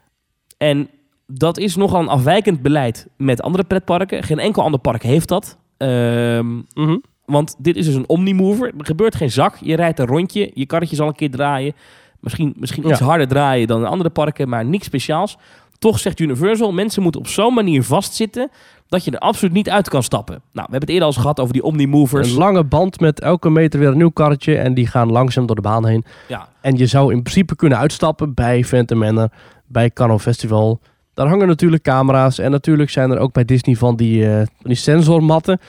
[0.58, 0.88] En
[1.26, 4.22] dat is nogal een afwijkend beleid met andere pretparken.
[4.22, 5.58] Geen enkel ander park heeft dat.
[5.78, 6.98] Mhm.
[7.24, 8.72] want dit is dus een omnimover.
[8.78, 9.56] Er gebeurt geen zak.
[9.60, 10.50] Je rijdt een rondje.
[10.54, 11.74] Je karretje zal een keer draaien.
[12.20, 13.04] Misschien, misschien iets Ja.
[13.04, 15.36] harder draaien dan in andere parken, maar niks speciaals.
[15.78, 18.50] Toch zegt Universal, mensen moeten op zo'n manier vastzitten
[18.95, 20.34] dat je er absoluut niet uit kan stappen.
[20.34, 22.30] Nou, we hebben het eerder al eens gehad over die omnimovers.
[22.30, 24.57] Een lange band met elke meter weer een nieuw karretje.
[24.57, 26.05] En die gaan langzaam door de baan heen.
[26.28, 29.28] Ja, En je zou in principe kunnen uitstappen bij Phantom Manor,
[29.66, 30.80] bij Carnival Festival.
[31.14, 32.38] Daar hangen natuurlijk camera's.
[32.38, 35.61] En natuurlijk zijn er ook bij Disney van die, van die sensormatten.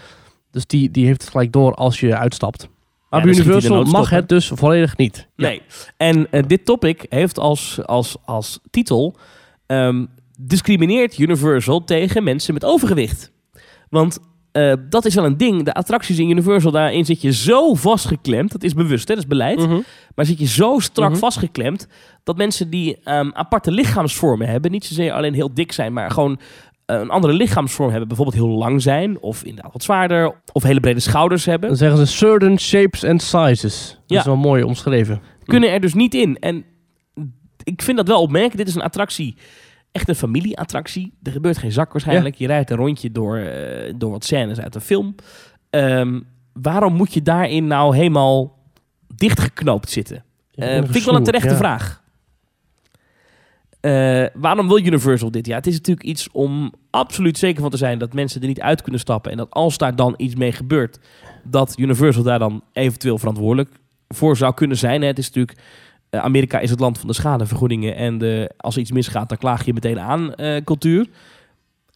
[0.51, 2.69] Dus die, die heeft het gelijk door als je uitstapt.
[3.09, 5.27] Maar bij Universal mag het dus volledig niet.
[5.35, 5.61] Nee.
[5.97, 9.15] En eh, dit topic heeft als, als, als titel...
[9.65, 10.05] ehm,
[10.39, 13.31] discrimineert Universal tegen mensen met overgewicht.
[13.89, 14.19] Want
[14.51, 15.63] eh, dat is wel een ding.
[15.63, 18.51] De attracties in Universal, daarin zit je zo vastgeklemd.
[18.51, 19.13] Dat is bewust, hè?
[19.13, 19.59] dat is beleid.
[19.59, 19.79] Mhm.
[20.15, 21.19] Maar zit je zo strak Mhm.
[21.19, 21.87] vastgeklemd...
[22.23, 24.71] dat mensen die ehm, aparte lichaamsvormen hebben...
[24.71, 26.39] niet zozeer alleen heel dik zijn, maar gewoon...
[26.85, 30.79] eh, een andere lichaamsvorm hebben, bijvoorbeeld heel lang zijn, of inderdaad wat zwaarder, of hele
[30.79, 31.69] brede schouders hebben.
[31.69, 33.87] Dan zeggen ze certain shapes and sizes.
[33.89, 34.19] Dat Ja.
[34.19, 35.21] is wel mooi omschreven.
[35.45, 36.37] kunnen er dus niet in.
[36.39, 36.65] En
[37.63, 38.57] ik vind dat wel opmerkelijk.
[38.57, 39.35] Dit is een attractie,
[39.95, 41.13] echt een familieattractie.
[41.23, 42.35] Er gebeurt geen zak waarschijnlijk.
[42.35, 45.15] Je rijdt een rondje door, eh, door wat scènes uit een film.
[45.69, 46.19] Ehm,
[46.53, 48.57] waarom moet je daarin nou helemaal
[49.15, 50.23] dichtgeknoopt zitten?
[50.51, 51.55] Eh, vind ik wel een terechte ja.
[51.55, 52.03] vraag.
[53.79, 55.45] Eh, waarom wil Universal dit?
[55.45, 58.61] Ja, het is natuurlijk iets om absoluut zeker van te zijn dat mensen er niet
[58.61, 59.31] uit kunnen stappen.
[59.31, 60.99] En dat als daar dan iets mee gebeurt,
[61.43, 63.69] dat Universal daar dan eventueel verantwoordelijk
[64.07, 65.01] voor zou kunnen zijn.
[65.01, 65.59] Het is natuurlijk,
[66.21, 67.95] Amerika is het land van de schadevergoedingen.
[67.95, 71.07] En de, als er iets misgaat, dan klaag je meteen aan eh, cultuur.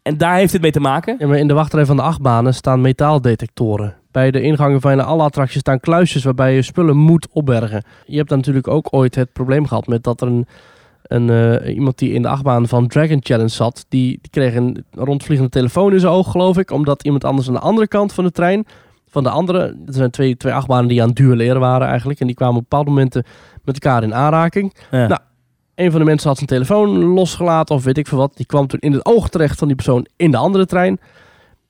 [0.01, 1.15] En daar heeft het mee te maken.
[1.19, 3.95] Ja, maar in de wachtrij van de achtbanen staan metaaldetectoren.
[4.11, 7.83] Bij de ingangen van alle attracties staan kluisjes waarbij je spullen moet opbergen.
[8.05, 10.47] Je hebt dan natuurlijk ook ooit het probleem gehad met dat er een,
[11.03, 14.85] een, eh, iemand die in de achtbaan van Dragon Challenge zat, die, die kreeg een
[14.91, 18.23] rondvliegende telefoon in zijn oog, geloof ik, omdat iemand anders aan de andere kant van
[18.23, 18.65] de trein,
[19.09, 22.27] van de andere, er zijn twee, twee achtbanen die aan het duelleren waren eigenlijk, en
[22.27, 23.23] die kwamen op bepaalde momenten
[23.63, 24.73] met elkaar in aanraking.
[24.91, 25.07] Ja.
[25.07, 25.19] Nou,
[25.75, 28.37] Een van de mensen had zijn telefoon losgelaten of weet ik veel wat.
[28.37, 30.99] Die kwam toen in het oog terecht van die persoon in de andere trein.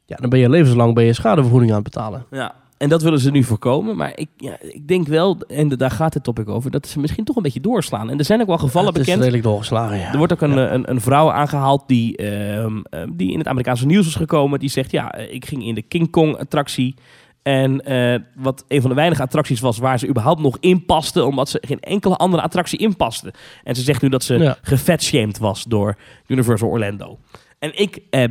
[0.05, 2.25] Ja, dan ben je levenslang ben je schadevergoeding aan het betalen.
[2.31, 3.95] Ja, en dat willen ze nu voorkomen.
[3.95, 6.99] Maar ik, ja, ik denk wel, en de- daar gaat het topic over, dat ze
[6.99, 8.09] misschien toch een beetje doorslaan.
[8.09, 9.19] En er zijn ook wel gevallen het is bekend.
[9.21, 10.11] redelijk doorgeslagen, ja.
[10.11, 13.47] Er wordt ook een, eh, een, een vrouw aangehaald die, ehm, ehm, die in het
[13.47, 14.59] Amerikaanse nieuws is gekomen.
[14.59, 16.95] Die zegt, ja, eh, ik ging in de King Kong attractie.
[17.43, 21.23] En eh, wat een van de weinige attracties was waar ze überhaupt nog in paste.
[21.25, 23.33] Omdat ze geen enkele andere attractie in paste.
[23.63, 24.57] En ze zegt nu dat ze Ja.
[24.61, 25.95] gefatshamed was door
[26.27, 27.17] Universal Orlando.
[27.59, 28.29] En ik eh, eh,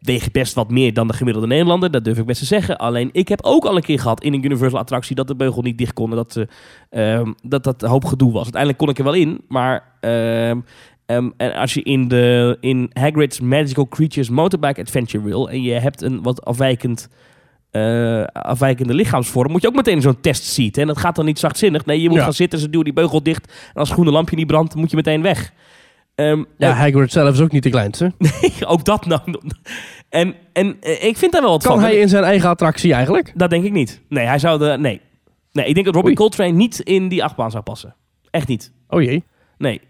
[0.00, 1.90] weeg best wat meer dan de gemiddelde Nederlander.
[1.90, 2.76] Dat durf ik best te zeggen.
[2.78, 5.62] Alleen ik heb ook al een keer gehad in een Universal attractie dat de beugel
[5.62, 6.10] niet dicht kon.
[6.10, 6.44] En dat,
[6.90, 8.42] ehm, dat dat een hoop gedoe was.
[8.42, 9.40] Uiteindelijk kon ik er wel in.
[9.48, 10.60] Maar ehm,
[11.06, 15.50] ehm, en als je in, de, in Hagrid's Magical Creatures Motorbike Adventure wil.
[15.50, 17.08] En je hebt een wat afwijkend
[17.70, 20.76] eh, afwijkende lichaamsvorm, moet je ook meteen in zo'n test seat.
[20.76, 21.84] En dat gaat dan niet zachtzinnig.
[21.86, 22.24] Nee, je moet Ja.
[22.24, 23.46] gaan zitten, ze duwen die beugel dicht.
[23.46, 25.52] En als het groene lampje niet brandt, moet je meteen weg.
[26.14, 28.12] Ehm, Ja, eh, Hagrid zelf is ook niet de kleinste.
[28.66, 29.20] ook dat nou.
[30.08, 31.82] En, en eh, ik vind daar wel wat Kan van.
[31.82, 33.32] hij in zijn eigen attractie eigenlijk?
[33.34, 34.00] Dat denk ik niet.
[34.08, 34.76] Nee, hij zou de.
[34.78, 35.00] Nee.
[35.52, 36.28] Nee, ik denk dat Robbie Oei.
[36.28, 37.94] Coltrane niet in die achtbaan zou passen.
[38.30, 38.72] Echt niet.
[38.88, 39.24] Oh jee.
[39.58, 39.80] Nee.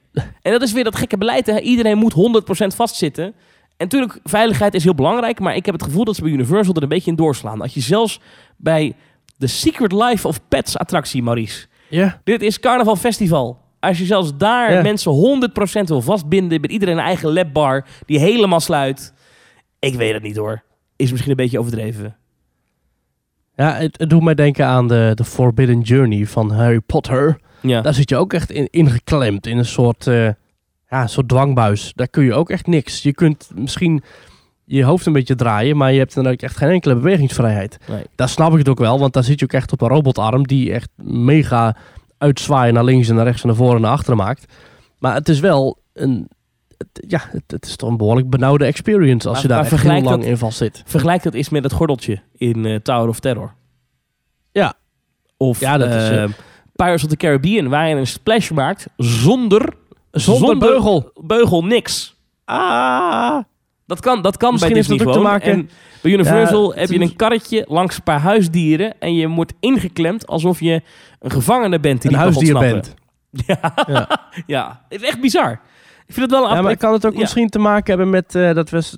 [0.43, 1.47] En dat is weer dat gekke beleid.
[1.47, 1.61] Hè?
[1.61, 3.35] Iedereen moet 100% vastzitten.
[3.79, 5.41] En natuurlijk, veiligheid is heel belangrijk.
[5.41, 7.61] Maar ik heb het gevoel dat ze bij Universal er een beetje in doorslaan.
[7.61, 8.21] Als je zelfs
[8.57, 8.95] bij
[9.37, 11.67] de Secret Life of Pets attractie, Maurice.
[11.89, 12.21] Ja.
[12.25, 13.61] Dit is Carnaval Festival.
[13.81, 14.83] Als je zelfs daar Ja.
[14.83, 16.61] mensen 100% wil vastbinden.
[16.61, 19.13] Met iedereen een eigen labbar die helemaal sluit.
[19.79, 20.63] Ik weet het niet hoor.
[20.97, 22.17] Is misschien een beetje overdreven.
[23.57, 27.39] Ja, het, het doet mij denken aan de, de Forbidden Journey van Harry Potter.
[27.61, 27.81] Ja.
[27.81, 30.29] Daar zit je ook echt in, ingeklemd in een soort, eh,
[30.89, 31.93] ja, een soort dwangbuis.
[31.95, 33.03] Daar kun je ook echt niks.
[33.03, 34.03] Je kunt misschien
[34.65, 37.79] je hoofd een beetje draaien, maar je hebt dan ook echt geen enkele bewegingsvrijheid.
[37.89, 38.03] Nee.
[38.15, 40.47] Daar snap ik het ook wel, want daar zit je ook echt op een robotarm
[40.47, 41.77] die echt mega
[42.19, 44.53] uitzwaaien naar links en naar rechts en naar voren en naar achteren maakt.
[44.99, 46.29] Maar het is wel een,
[46.93, 50.05] ja, het, is toch een behoorlijk benauwde experience als Maar- je daar echt heel lang
[50.21, 50.83] dat- in vast zit.
[50.87, 53.55] Vergelijk dat eens met het gordeltje in eh, Tower of Terror.
[54.53, 54.75] Ja.
[55.37, 56.31] Of Ja, dat is, eh, eh,
[56.73, 59.73] Pirates of the Caribbean, waar je een splash maakt zonder,
[60.19, 61.11] Zonder, beugel.
[61.23, 62.17] beugel niks.
[62.45, 63.39] Ah.
[63.87, 65.71] Dat kan, dat kan Misschien bij Disney te maken- En
[66.03, 70.27] bij Universal Ja, heb je een karretje langs een paar huisdieren en je wordt ingeklemd
[70.27, 70.83] alsof je
[71.21, 72.95] een gevangene bent die Een huisdier bent.
[73.47, 73.75] Ja.
[73.87, 74.09] Ja.
[74.47, 75.51] ja, het is echt bizar.
[76.07, 77.19] Ik vind het wel een Ja, maar kan het ook ja.
[77.19, 78.97] misschien te maken hebben met, eh, dat was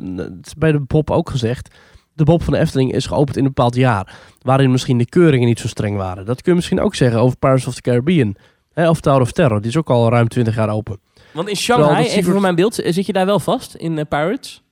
[0.58, 1.74] bij de Bob ook gezegd,
[2.12, 5.48] de Bob van de Efteling is geopend in een bepaald jaar, waarin misschien de keuringen
[5.48, 6.24] niet zo streng waren.
[6.26, 8.36] Dat kun je misschien ook zeggen over Pirates of the Caribbean.
[8.72, 11.00] Hè, of Tower of Terror, die is ook al ruim 20 jaar open.
[11.32, 14.04] Want in Shanghai, even Secret- voor mijn beeld, zit je daar wel vast in eh,
[14.08, 14.62] Pirates?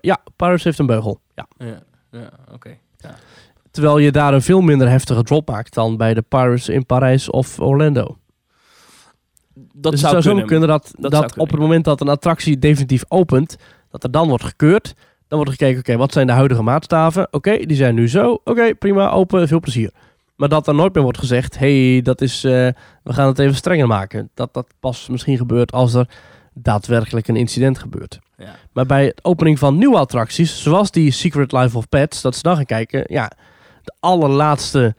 [0.00, 1.20] Ja, Pirates heeft een beugel.
[1.34, 1.46] Ja.
[1.58, 2.78] Ja, ja oké.
[3.70, 7.30] Terwijl je daar een veel minder heftige drop maakt dan bij de Pirates in Parijs
[7.30, 8.16] of Orlando.
[9.54, 10.40] Dat dus zou het zou kunnen.
[10.40, 13.56] zo kunnen dat, Dat op kunnen, het moment dat een attractie definitief opent,
[13.90, 14.94] dat er dan wordt gekeurd.
[15.28, 17.28] Dan wordt er gekeken, oké, wat zijn de huidige maatstaven?
[17.30, 18.40] Oké, die zijn nu zo.
[18.44, 19.90] Oké, prima, open, veel plezier.
[20.40, 22.50] Maar dat er nooit meer wordt gezegd, hey, dat is, eh,
[23.02, 24.30] we gaan het even strenger maken.
[24.34, 26.08] Dat dat pas misschien gebeurt als er
[26.54, 28.18] daadwerkelijk een incident gebeurt.
[28.36, 28.54] Ja.
[28.72, 32.42] Maar bij het opening van nieuwe attracties, zoals die Secret Life of Pets, dat ze
[32.42, 33.30] dan gaan kijken, ja,
[33.82, 34.94] de allerlaatste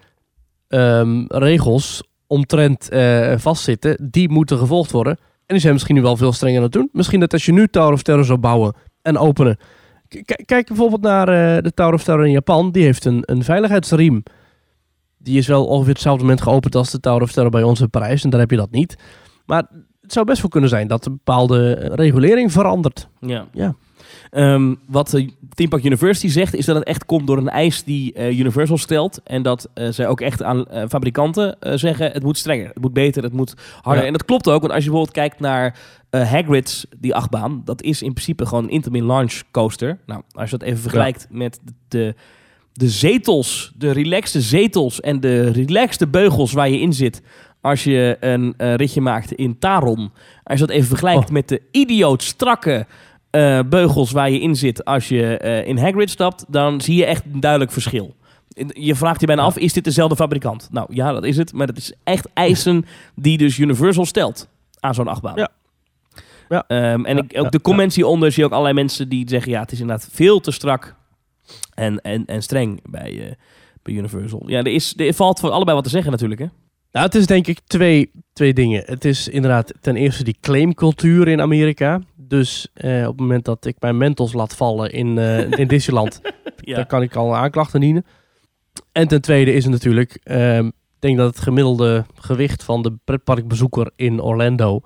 [0.67, 5.17] ehm, regels omtrent eh, vastzitten, die moeten gevolgd worden.
[5.17, 6.89] En die zijn misschien nu wel veel strenger aan het doen.
[6.91, 9.57] Misschien dat als je nu Tower of Terror zou bouwen en openen.
[10.07, 12.71] K- kijk bijvoorbeeld naar eh, de Tower of Terror in Japan.
[12.71, 14.23] Die heeft een, een veiligheidsriem.
[15.23, 17.89] Die is wel ongeveer hetzelfde moment geopend als de Tower of Terror bij ons in
[17.89, 18.23] Parijs.
[18.23, 18.95] En daar heb je dat niet.
[19.45, 19.67] Maar
[20.01, 23.07] het zou best wel kunnen zijn dat een bepaalde regulering verandert.
[23.19, 23.47] Ja.
[23.53, 23.75] Ja.
[24.29, 27.83] Ehm, wat de Theme Park University zegt, is dat het echt komt door een eis
[27.83, 29.21] die eh, Universal stelt.
[29.23, 32.81] En dat eh, zij ook echt aan eh, fabrikanten eh, zeggen, het moet strenger, het
[32.81, 34.01] moet beter, het moet harder.
[34.01, 34.07] Ja.
[34.07, 37.81] En dat klopt ook, want als je bijvoorbeeld kijkt naar eh, Hagrid's, die achtbaan, dat
[37.81, 39.99] is in principe gewoon een Intamin Launch coaster.
[40.05, 42.15] Nou, als je dat even vergelijkt met de, de
[42.73, 47.21] zetels, de relaxte zetels en de relaxte beugels waar je in zit...
[47.61, 50.11] Als je een ritje maakt in Taron.
[50.43, 51.29] Als je dat even vergelijkt Oh.
[51.29, 52.85] met de idioot strakke
[53.31, 57.05] eh, beugels waar je in zit als je eh, in Hagrid stapt, dan zie je
[57.05, 58.15] echt een duidelijk verschil.
[58.67, 60.67] Je vraagt je bijna af, is dit dezelfde fabrikant?
[60.71, 61.53] Nou ja, dat is het.
[61.53, 64.47] Maar dat is echt eisen die dus Universal stelt
[64.79, 65.35] aan zo'n achtbaan.
[65.35, 65.49] Ja.
[66.49, 66.63] Ja.
[66.67, 69.29] Ehm, en Ja, ik, ook ja, de comments hieronder zie je ook allerlei mensen die
[69.29, 69.51] zeggen...
[69.51, 70.95] ja, het is inderdaad veel te strak
[71.73, 73.35] en, en, en streng bij, eh,
[73.81, 74.43] bij Universal.
[74.45, 76.47] Ja, er, is, er valt voor allebei wat te zeggen natuurlijk, hè?
[76.91, 78.83] Nou, het is denk ik twee, twee dingen.
[78.85, 82.01] Het is inderdaad ten eerste die claimcultuur in Amerika.
[82.15, 86.21] Dus eh, op het moment dat ik mijn mentos laat vallen in, eh, in Disneyland,
[86.75, 88.05] dan kan ik al aanklachten dienen.
[88.91, 92.93] En ten tweede is het natuurlijk, ehm, ik denk dat het gemiddelde gewicht van de
[93.03, 94.81] pretparkbezoeker in Orlando,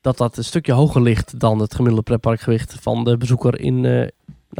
[0.00, 4.10] dat dat een stukje hoger ligt dan het gemiddelde pretparkgewicht van de bezoeker in, nou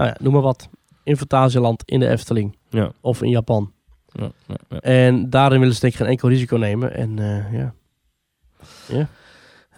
[0.08, 0.68] ja, noem maar wat,
[1.04, 2.92] in Fantasieland, in de Efteling Ja.
[3.00, 3.72] of in Japan.
[4.12, 4.78] Ja, ja, ja.
[4.80, 6.94] En daarin willen ze denk ik geen enkel risico nemen.
[6.94, 7.74] En eh, ja.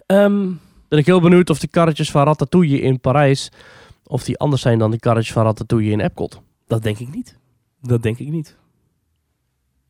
[0.05, 0.47] Ehm,
[0.87, 3.51] Ben ik heel benieuwd of die karretjes van Ratatouille in Parijs...
[4.03, 6.41] of die anders zijn dan die karretjes van Ratatouille in Epcot.
[6.67, 7.37] Dat denk ik niet.
[7.81, 8.57] Dat denk ik niet.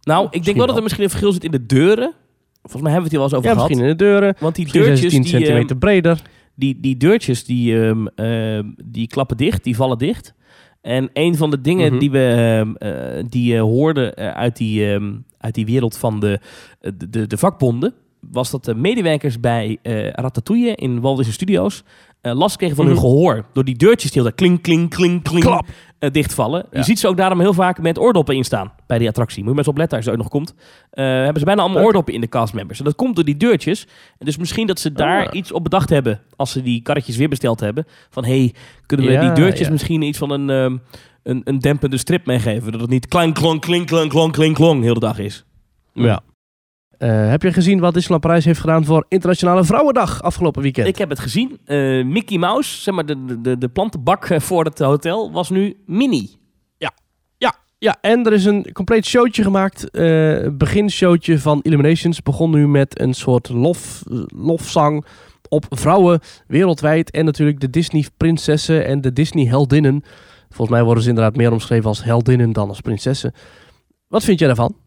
[0.01, 2.13] Nou, ik denk wel dat er misschien een verschil zit in de deuren.
[2.61, 3.69] Volgens mij hebben we het hier wel eens over Ja, gehad.
[3.69, 4.36] misschien in de deuren.
[4.39, 6.21] Want die deurtjes, 10 die, centimeter ehm, breder.
[6.55, 10.33] die, die deurtjes, die, ehm, ehm, die klappen dicht, die vallen dicht.
[10.86, 11.99] En een van de dingen Mhm.
[11.99, 16.19] die we ehm, eh, die, eh, hoorden eh, uit, die, ehm, uit die wereld van
[16.19, 16.39] de,
[16.79, 17.93] de, de, de vakbonden
[18.31, 21.83] was dat de medewerkers bij eh Ratatouille in Walt Disney Studios
[22.34, 23.03] last kregen van hun Mhm.
[23.03, 23.45] gehoor.
[23.53, 25.65] Door die deurtjes die heel klink, klink, klink, klink Klap.
[25.99, 26.65] eh, dichtvallen.
[26.71, 26.78] Ja.
[26.80, 29.38] Je ziet ze ook daarom heel vaak met oordoppen in staan bij die attractie.
[29.43, 30.53] Moet je maar eens opletten als je ooit nog komt.
[30.89, 31.88] Eh, hebben ze bijna allemaal Leuk.
[31.88, 32.80] oordoppen in de castmembers.
[32.80, 33.88] En dat komt door die deurtjes.
[34.17, 35.36] En dus misschien dat ze daar Ah.
[35.36, 37.86] iets op bedacht hebben als ze die karretjes weer besteld hebben.
[38.09, 38.53] Van hey,
[38.86, 40.78] kunnen we Ja, die deurtjes misschien iets van een, ehm,
[41.23, 42.71] een, een dempende strip meegeven?
[42.71, 45.45] Dat het niet klank, klonk, klink, klonk, klonk, klink, klonk heel de dag is.
[45.93, 46.21] Ja.
[46.97, 50.87] Eh, heb je gezien wat Disneyland Parijs heeft gedaan voor Internationale Vrouwendag afgelopen weekend?
[50.87, 51.59] Ik heb het gezien.
[51.65, 55.77] Eh, Mickey Mouse, zeg maar de, de, de plantenbak eh, voor het hotel, was nu
[55.85, 56.29] mini.
[57.77, 59.89] Ja, en er is een compleet showtje gemaakt.
[59.89, 65.05] eh beginshowtje van Illuminations begon nu met een soort lof, lofzang
[65.49, 67.11] op vrouwen wereldwijd.
[67.11, 70.03] En natuurlijk de Disney-prinsessen en de Disney-heldinnen.
[70.49, 73.33] Volgens mij worden ze inderdaad meer omschreven als heldinnen dan als prinsessen.
[74.07, 74.84] Wat vind jij daarvan?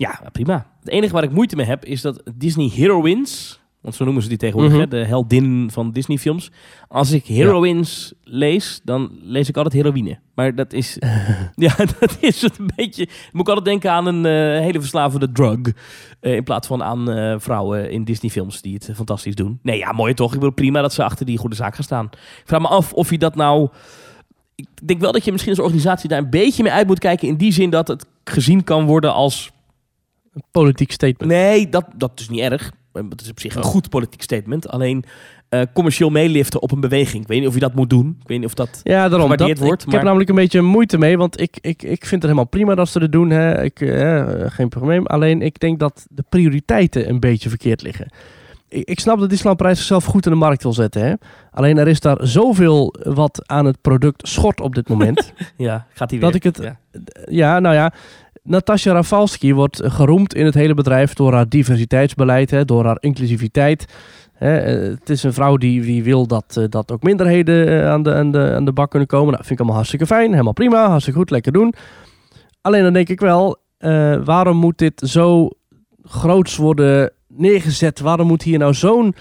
[0.00, 0.66] Ja, prima.
[0.80, 4.28] Het enige waar ik moeite mee heb is dat Disney Heroines, want zo noemen ze
[4.28, 4.80] die tegenwoordig, Mhm.
[4.80, 6.50] hè, de heldinnen van Disney films.
[6.88, 10.18] Als ik heroines lees, dan lees ik altijd heroïne.
[10.34, 10.96] Maar dat is,
[11.66, 15.32] ja, dat is het een beetje, moet ik altijd denken aan een eh, hele verslavende
[15.32, 15.58] drug.
[16.20, 19.58] eh, in plaats van aan eh, vrouwen in Disney films die het fantastisch doen.
[19.62, 20.32] Nee, ja, mooi toch?
[20.32, 22.04] Ik bedoel, prima dat ze achter die goede zaak gaan staan.
[22.14, 23.68] Ik vraag me af of je dat nou...
[24.54, 27.28] Ik denk wel dat je misschien als organisatie daar een beetje mee uit moet kijken.
[27.28, 29.50] In die zin dat het gezien kan worden als
[30.34, 31.32] Een politiek statement.
[31.32, 32.72] Nee, dat, dat is niet erg.
[32.92, 33.68] Eh, Dat is op zich een Oh.
[33.68, 34.68] goed politiek statement.
[34.68, 35.04] Alleen
[35.48, 37.22] eh, commercieel meeliften op een beweging.
[37.22, 38.16] Ik weet niet of je dat moet doen.
[38.20, 38.80] Ik weet niet of dat...
[38.82, 39.36] Ja, daarom.
[39.36, 42.10] Dat, wordt, ik maar- heb namelijk een beetje moeite mee, want ik, ik, ik vind
[42.10, 43.30] het helemaal prima dat ze het doen.
[43.30, 43.62] Hè.
[43.62, 45.06] Ik, eh, geen probleem.
[45.06, 48.08] Alleen ik denk dat de prioriteiten een beetje verkeerd liggen.
[48.68, 51.02] Ik, ik snap dat Disneyland zichzelf goed in de markt wil zetten.
[51.02, 51.14] Hè.
[51.50, 55.32] Alleen er is daar zoveel wat aan het product schort op dit moment.
[55.56, 56.28] Ja, gaat hij weer.
[56.32, 56.78] Dat ik het- Ja.
[57.30, 57.92] ja, nou ja.
[58.42, 63.86] Natasja Rafalski wordt geroemd in het hele bedrijf door haar diversiteitsbeleid, hè, door haar inclusiviteit.
[64.32, 67.90] Hè, eh, het is een vrouw die, die wil dat, eh, dat ook minderheden eh,
[67.90, 69.32] aan, de, aan, de, aan de bak kunnen komen.
[69.32, 71.74] Nou, vind ik allemaal hartstikke fijn, helemaal prima, hartstikke goed, lekker doen.
[72.60, 73.56] Alleen dan denk ik wel,
[74.24, 75.48] waarom moet dit zo
[76.04, 78.00] groots worden neergezet?
[78.00, 79.14] Waarom moet hier nou zo'n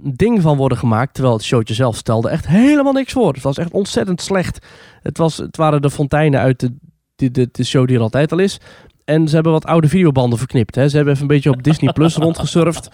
[0.00, 1.14] ding van worden gemaakt?
[1.14, 3.32] Terwijl het showtje zelf stelde echt helemaal niks voor.
[3.32, 4.66] Het was echt ontzettend slecht.
[5.02, 6.74] Het, was, het waren de fonteinen uit de,
[7.18, 8.60] de, de, de show die er altijd al is.
[9.04, 10.74] En ze hebben wat oude videobanden verknipt.
[10.74, 10.88] Hè.
[10.88, 12.88] Ze hebben even een beetje op Disney Plus rondgesurfd.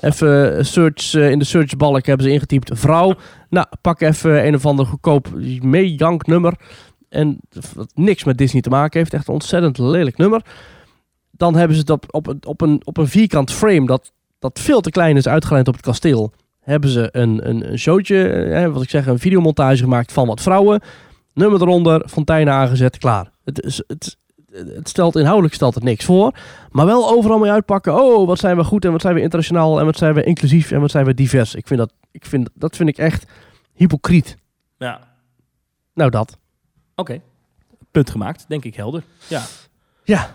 [0.00, 3.14] Even search, eh, in de searchbalk hebben ze ingetypt vrouw.
[3.50, 5.28] Nou, pak even een of ander goedkoop
[5.62, 6.54] meejank nummer.
[7.08, 7.38] En
[7.74, 9.14] wat niks met Disney te maken heeft.
[9.14, 10.42] Echt een ontzettend lelijk nummer.
[11.30, 12.26] Dan hebben ze het op, op,
[12.60, 16.32] een- op, een, vierkant frame dat, dat veel te klein is uitgelijnd op het kasteel.
[16.60, 20.40] Hebben ze een, een, een showtje, eh, wat ik zeg, een videomontage gemaakt van wat
[20.40, 20.80] vrouwen.
[21.34, 23.30] Nummer eronder, fonteinen aangezet, klaar.
[23.48, 24.16] Het, is, het,
[24.74, 26.32] het stelt inhoudelijk stelt het niks voor.
[26.70, 27.94] Maar wel overal mee uitpakken.
[28.02, 30.70] Oh, wat zijn we goed en wat zijn we internationaal en wat zijn we inclusief
[30.70, 31.54] en wat zijn we divers.
[31.54, 33.24] Ik vind dat, ik vind, dat vind ik echt
[33.74, 34.36] hypocriet.
[34.78, 35.00] Ja,
[35.94, 36.36] Nou, dat.
[36.94, 37.20] oké.
[37.90, 38.44] Punt gemaakt.
[38.48, 39.02] Denk ik helder.
[39.28, 39.42] Ja.
[40.04, 40.34] Ja.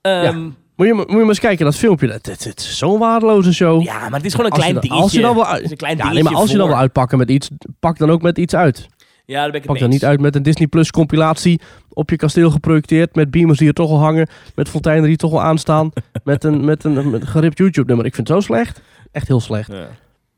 [0.00, 0.42] Ehm,
[0.76, 2.08] Moet je, moet je maar eens kijken, dat filmpje.
[2.08, 3.82] Het is zo'n waardeloze show.
[3.82, 5.02] ja, maar het is gewoon een Als klein dingetje.
[5.02, 7.50] als je dan wel uit- Ja, nee, maar als je dan wil uitpakken met iets,
[7.80, 8.86] pak dan ook met iets uit.
[9.26, 11.60] Ja, daar ben ik Pak dan niet uit met een Disney Plus compilatie
[11.92, 13.14] op je kasteel geprojecteerd.
[13.14, 14.28] Met beamers die er toch al hangen.
[14.54, 15.90] Met fonteinen die toch al aanstaan.
[16.24, 18.06] met, een, met, een, met een geript YouTube nummer.
[18.06, 18.80] Ik vind het zo slecht.
[19.12, 19.72] Echt heel slecht.
[19.72, 19.88] Ja.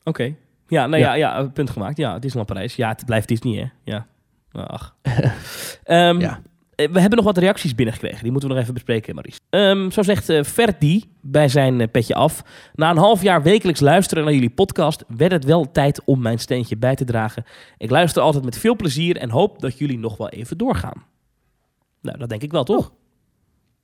[0.05, 0.35] Oké.
[0.69, 1.15] Ja, nou Ja.
[1.15, 1.39] ja.
[1.39, 1.97] Ja, punt gemaakt.
[1.97, 2.77] Ja, Disneyland Parijs.
[2.77, 3.67] Ja, het blijft Disney, hè?
[3.93, 4.07] Ja.
[4.53, 4.95] Ach.
[5.85, 6.41] Ehm, Ja.
[6.77, 8.23] Eh, We hebben nog wat reacties binnengekregen.
[8.23, 9.41] Die moeten we nog even bespreken, Maries.
[9.51, 12.43] Ehm, zo zegt eh Ferdi bij zijn eh, petje af.
[12.75, 15.05] Na een half jaar wekelijks luisteren naar jullie podcast...
[15.17, 17.45] werd het wel tijd om mijn steentje bij te dragen.
[17.79, 19.17] Ik luister altijd met veel plezier...
[19.17, 21.05] en hoop dat jullie nog wel even doorgaan.
[22.03, 22.93] Nou, dat denk ik wel, toch?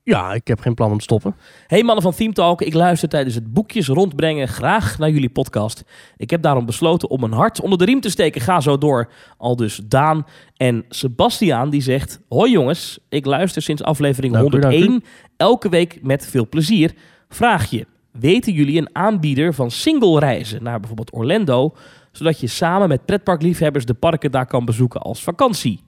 [0.05, 1.37] Ja, ik heb geen plan om te stoppen.
[1.67, 5.85] Hey mannen van Team Talk, ik luister tijdens het boekjes rondbrengen graag naar jullie podcast.
[6.17, 8.41] Ik heb daarom besloten om een hart onder de riem te steken.
[8.41, 9.09] Ga zo door.
[9.39, 10.27] Al dus Daan
[10.57, 12.21] en Sebastiaan die zegt...
[12.29, 14.77] Hoi jongens, ik luister sinds aflevering Dank u, dank u.
[14.77, 15.05] 101
[15.37, 16.95] elke week met veel plezier.
[17.29, 21.75] Vraag je, weten jullie een aanbieder van single reizen naar bijvoorbeeld Orlando...
[22.13, 25.81] zodat je samen met pretparkliefhebbers de parken daar kan bezoeken als vakantie?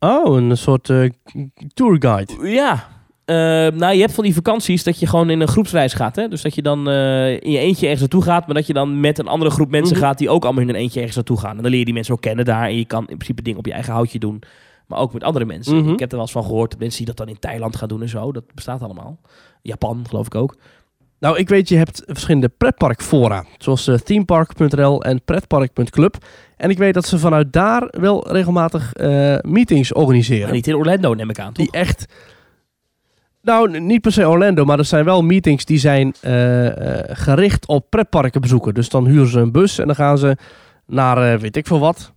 [0.00, 1.10] Oh, een soort eh,
[1.74, 2.48] tourguide.
[2.48, 2.88] Ja.
[3.24, 3.36] Eh,
[3.78, 6.16] nou, je hebt van die vakanties dat je gewoon in een groepsreis gaat.
[6.16, 6.28] Hè?
[6.28, 9.00] Dus dat je dan eh, in je eentje ergens naartoe gaat, maar dat je dan
[9.00, 10.04] met een andere groep mensen Mhm.
[10.04, 11.56] gaat die ook allemaal in een eentje ergens naartoe gaan.
[11.56, 13.58] En dan leer je die mensen ook kennen daar en je kan in principe dingen
[13.58, 14.42] op je eigen houtje doen.
[14.86, 15.76] Maar ook met andere mensen.
[15.76, 15.92] Mhm.
[15.92, 18.02] Ik heb er wel eens van gehoord, mensen die dat dan in Thailand gaan doen
[18.02, 18.32] en zo.
[18.32, 19.18] Dat bestaat allemaal.
[19.62, 20.56] Japan, geloof ik ook.
[21.20, 23.44] Nou, ik weet, je hebt verschillende pretparkfora.
[23.58, 26.16] Zoals eh, themepark.nl en pretpark.club.
[26.56, 30.44] En ik weet dat ze vanuit daar wel regelmatig eh, meetings organiseren.
[30.44, 31.66] Maar niet in Orlando, neem ik aan, toch?
[31.66, 32.06] Die echt...
[33.42, 37.66] Nou, niet per se Orlando, maar er zijn wel meetings die zijn eh, eh, gericht
[37.66, 38.74] op pretparken bezoeken.
[38.74, 40.36] Dus dan huren ze een bus en dan gaan ze
[40.86, 42.12] naar, weet ik veel wat.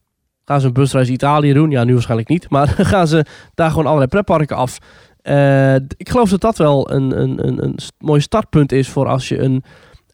[0.45, 1.69] Gaan ze een busreis Italië doen?
[1.71, 2.49] Ja, nu waarschijnlijk niet.
[2.49, 4.77] Maar dan gaan ze daar gewoon allerlei pretparken af.
[5.97, 9.39] Ik geloof dat dat wel een, een, een, een mooi startpunt is voor als je
[9.39, 9.63] een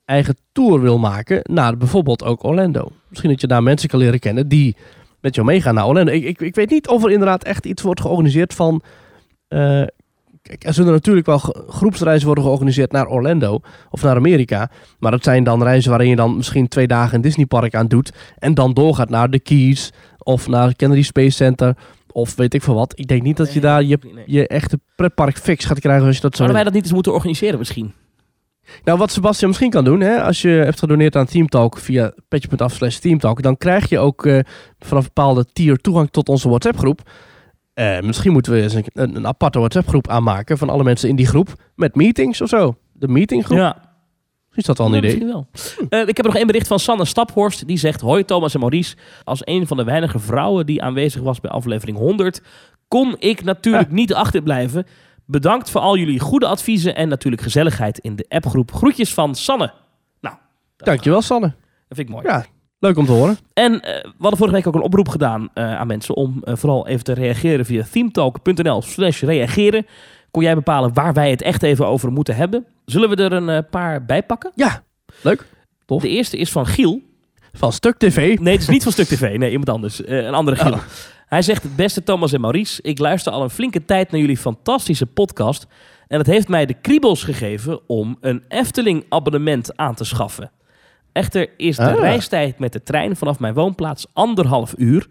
[0.06, 2.92] eigen tour wil maken naar bijvoorbeeld ook Orlando.
[3.10, 4.76] Misschien dat je daar mensen kan leren kennen die
[5.22, 6.12] met jou meegaan naar Orlando.
[6.12, 8.82] Ik, ik, ik weet niet of er inderdaad echt iets wordt georganiseerd van...
[9.48, 9.84] eh,
[10.42, 14.72] kijk, er zullen natuurlijk wel groepsreizen worden georganiseerd naar Orlando of naar Amerika.
[15.00, 18.14] Maar dat zijn dan reizen waarin je dan misschien twee dagen een Disneypark aan doet.
[18.38, 21.76] En dan doorgaat naar de Keys of naar Kennedy Space Center
[22.12, 23.00] of weet ik veel wat.
[23.00, 26.22] Ik denk niet dat je daar je, je echte pretpark fix gaat krijgen als je
[26.22, 27.94] dat zo Zouden wij dat niet eens moeten organiseren misschien?
[28.84, 32.74] Nou, wat Sebastian misschien kan doen, hè, als je hebt gedoneerd aan Teamtalk via petje.af
[32.74, 34.40] slash Teamtalk, dan krijg je ook eh,
[34.80, 37.02] vanaf een bepaalde tier toegang tot onze WhatsApp groep.
[37.74, 41.10] Eh, misschien moeten we eens een, een, een aparte WhatsApp groep aanmaken van alle mensen
[41.10, 42.76] in die groep met meetings of zo.
[42.94, 43.58] De meetinggroep.
[43.58, 43.78] Ja,
[44.54, 45.12] Is dat wel een Ja, idee?
[45.12, 45.48] Misschien wel.
[46.02, 47.68] Eh, ik heb nog één bericht van Sanne Staphorst.
[47.68, 48.96] Die zegt: Hoi Thomas en Maurice.
[49.24, 52.42] Als een van de weinige vrouwen die aanwezig was bij aflevering 100,
[52.88, 54.86] kon ik natuurlijk niet achterblijven.
[55.26, 58.74] Bedankt voor al jullie goede adviezen en natuurlijk gezelligheid in de appgroep.
[58.74, 59.74] Groetjes van Sanne.
[60.22, 60.36] Nou,
[60.78, 61.48] dat, Dankjewel, Sanne.
[61.88, 62.28] dat vind ik mooi.
[62.28, 62.46] Ja,
[62.80, 63.38] leuk om te horen.
[63.54, 66.56] En eh, we hadden vorige week ook een oproep gedaan eh, aan mensen om eh,
[66.56, 69.86] vooral even te reageren via themetalk.nl slash reageren.
[70.32, 72.66] Kon jij bepalen waar wij het echt even over moeten hebben?
[72.86, 74.52] Zullen we er een paar bij pakken?
[74.56, 74.84] Ja,
[75.22, 75.46] leuk.
[75.86, 76.02] Tof.
[76.02, 77.02] De eerste is van Giel.
[77.54, 78.40] Van Stuk TV.
[78.40, 79.38] Nee, het is niet van Stuk TV.
[79.38, 80.08] Nee, iemand anders.
[80.08, 80.74] Een andere Giel.
[80.74, 80.82] Oh.
[81.26, 85.06] Hij zegt, beste Thomas en Maurice, ik luister al een flinke tijd naar jullie fantastische
[85.06, 85.68] podcast.
[86.08, 90.52] En het heeft mij de kriebels gegeven om een Efteling abonnement aan te schaffen.
[91.12, 92.00] Echter is de Ah.
[92.00, 95.08] reistijd met de trein vanaf mijn woonplaats anderhalf uur.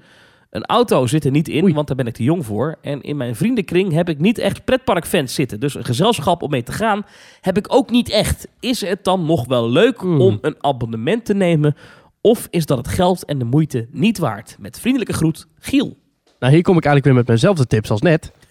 [0.50, 1.74] Een auto zit er niet in, Oei.
[1.74, 2.76] want daar ben ik te jong voor.
[2.82, 5.60] En in mijn vriendenkring heb ik niet echt pretparkfans zitten.
[5.60, 7.02] Dus een gezelschap om mee te gaan
[7.40, 8.48] heb ik ook niet echt.
[8.60, 10.20] Is het dan nog wel leuk Hmm.
[10.20, 11.76] om een abonnement te nemen?
[12.20, 14.56] Of is dat het geld en de moeite niet waard?
[14.60, 15.96] Met vriendelijke groet, Giel.
[16.38, 18.32] Nou, hier kom ik eigenlijk weer met mijnzelfde tips als net.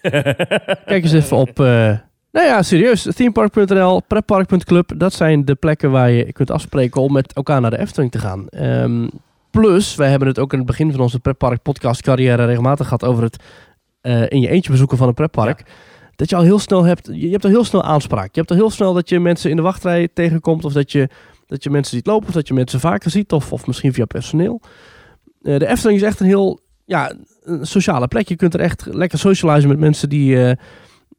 [0.86, 1.60] Kijk eens even op...
[1.60, 1.98] eh,
[2.32, 3.08] nou ja, serieus.
[3.14, 4.92] Themepark.nl, pretpark.club.
[4.96, 8.18] Dat zijn de plekken waar je kunt afspreken om met elkaar naar de Efteling te
[8.18, 8.48] gaan.
[8.48, 9.08] Ehm,
[9.50, 13.04] plus, wij hebben het ook in het begin van onze pretpark podcast carrière regelmatig gehad
[13.04, 13.42] over het
[14.00, 15.62] eh, in je eentje bezoeken van een pretpark.
[16.16, 18.34] Dat je al heel snel hebt, je, je hebt al heel snel aanspraak.
[18.34, 21.08] Je hebt al heel snel dat je mensen in de wachtrij tegenkomt of dat je,
[21.46, 24.04] dat je mensen ziet lopen of dat je mensen vaker ziet of, of misschien via
[24.04, 24.60] personeel.
[25.42, 27.12] Eh, de Efteling is echt een heel ja,
[27.42, 28.28] een sociale plek.
[28.28, 30.56] Je kunt er echt lekker socializen met mensen die, eh,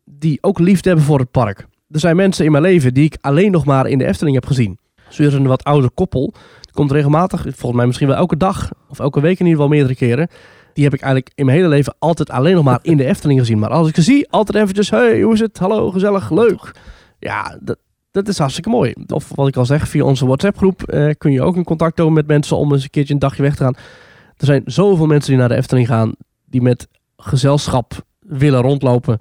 [0.03, 1.67] die ook liefde hebben voor het park.
[1.89, 4.45] Er zijn mensen in mijn leven die ik alleen nog maar in de Efteling heb
[4.45, 4.77] gezien.
[5.09, 6.33] Zo is er een wat ouder koppel.
[6.61, 9.67] Die komt regelmatig, volgens mij misschien wel elke dag of elke week in ieder geval
[9.67, 10.27] meerdere keren.
[10.73, 13.39] Die heb ik eigenlijk in mijn hele leven altijd alleen nog maar in de Efteling
[13.39, 13.59] gezien.
[13.59, 15.57] Maar als ik ze zie, altijd eventjes, hey, hoe is het?
[15.57, 16.71] Hallo, gezellig, leuk.
[17.19, 17.77] Ja, dat,
[18.11, 18.93] dat is hartstikke mooi.
[19.07, 21.95] Of wat ik al zeg, via onze WhatsApp groep eh, kun je ook in contact
[21.95, 23.75] komen met mensen om eens een keertje een dagje weg te gaan.
[24.37, 26.11] Er zijn zoveel mensen die naar de Efteling gaan,
[26.45, 29.19] die met gezelschap willen rondlopen.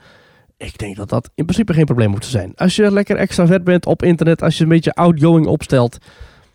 [0.57, 2.53] Ik denk dat dat in principe geen probleem moet zijn.
[2.55, 5.99] Als je lekker extravert bent op internet, als je een beetje outgoing opstelt,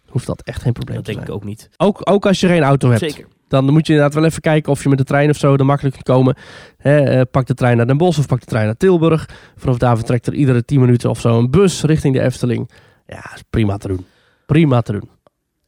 [0.08, 1.38] hoeft dat echt geen probleem Dat te denk zijn.
[1.38, 1.70] ik ook niet.
[1.78, 3.00] Ook, ook als je geen auto hebt.
[3.00, 3.28] Zeker.
[3.48, 5.66] Dan moet je inderdaad wel even kijken of je met de trein of zo er
[5.66, 6.36] makkelijk kunt komen.
[6.78, 9.30] Eh, pak de trein naar Den Bosch of pak de trein naar Tilburg.
[9.56, 12.70] Vanaf daar vertrekt er iedere 10 minuten of zo een bus richting de Efteling.
[13.08, 14.06] Ja, is prima te doen.
[14.46, 15.10] Prima te doen.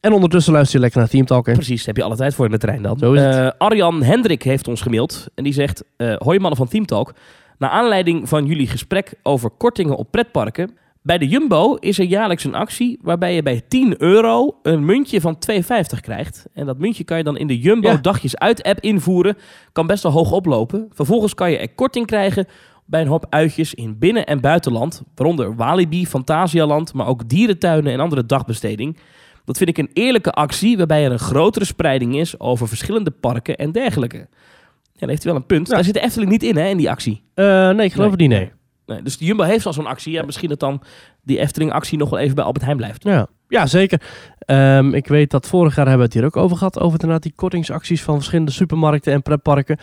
[0.02, 1.46] En ondertussen luister je lekker naar Team Talk.
[1.46, 1.52] hè?
[1.52, 2.98] Precies, heb je alle tijd voor in de trein dan.
[2.98, 3.34] Zo is het.
[3.34, 5.84] Eh, Arjan Hendrik heeft ons gemaild en die zegt...
[5.96, 7.14] eh hoi mannen van Team Talk.
[7.58, 10.76] Naar aanleiding van jullie gesprek over kortingen op pretparken...
[11.04, 15.20] Bij de Jumbo is er jaarlijks een actie waarbij je bij 10 euro een muntje
[15.20, 15.60] van 2,50
[16.00, 16.46] krijgt.
[16.54, 17.96] En dat muntje kan je dan in de Jumbo Ja.
[17.96, 19.36] dagjes uit app invoeren.
[19.72, 20.88] Kan best wel hoog oplopen.
[20.92, 22.46] Vervolgens kan je er korting krijgen
[22.84, 25.02] bij een hoop uitjes in binnen- en buitenland.
[25.14, 28.96] Waaronder Walibi, Fantasialand, maar ook dierentuinen en andere dagbesteding.
[29.44, 33.56] Dat vind ik een eerlijke actie waarbij er een grotere spreiding is over verschillende parken
[33.56, 34.16] en dergelijke.
[34.16, 35.68] Ja, daar heeft hij wel een punt.
[35.68, 35.74] Ja.
[35.74, 37.22] Daar zit de Efteling niet in hè, in die actie.
[37.34, 38.52] Eh, nee, ik geloof het niet, nee.
[38.86, 40.12] Nee, dus de Jumbo heeft al zo'n actie.
[40.12, 40.82] Ja, misschien dat dan
[41.22, 43.04] die Efteling-actie nog wel even bij Albert Heijn blijft.
[43.04, 44.02] Ja, ja zeker.
[44.38, 46.80] Ehm, ik weet dat vorig jaar hebben we het hier ook over gehad.
[46.80, 49.78] Over inderdaad die kortingsacties van verschillende supermarkten en pretparken.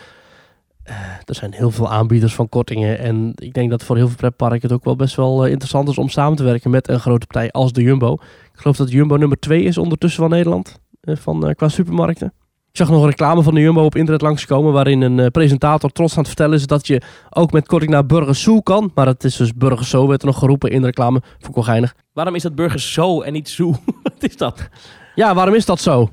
[0.82, 2.98] Eh, er zijn heel veel aanbieders van kortingen.
[2.98, 5.88] En ik denk dat voor heel veel pretparken het ook wel best wel eh, interessant
[5.88, 8.12] is om samen te werken met een grote partij als de Jumbo.
[8.52, 10.80] Ik geloof dat Jumbo nummer 2 is ondertussen van Nederland.
[11.00, 12.32] eh, van, qua supermarkten.
[12.70, 14.72] Ik zag nog een reclame van de Jumbo op internet langskomen.
[14.72, 18.42] Waarin een presentator trots aan het vertellen is dat je ook met korting naar Burgers
[18.42, 18.90] Zoo kan.
[18.94, 21.20] Maar het is dus Burgers Zoo, werd er nog geroepen in de reclame.
[21.30, 21.94] Vond ik wel geinig.
[22.12, 23.70] Waarom is dat burgers zo en niet zo?
[24.02, 24.68] Wat is dat?
[25.14, 26.08] Ja, waarom is dat zo?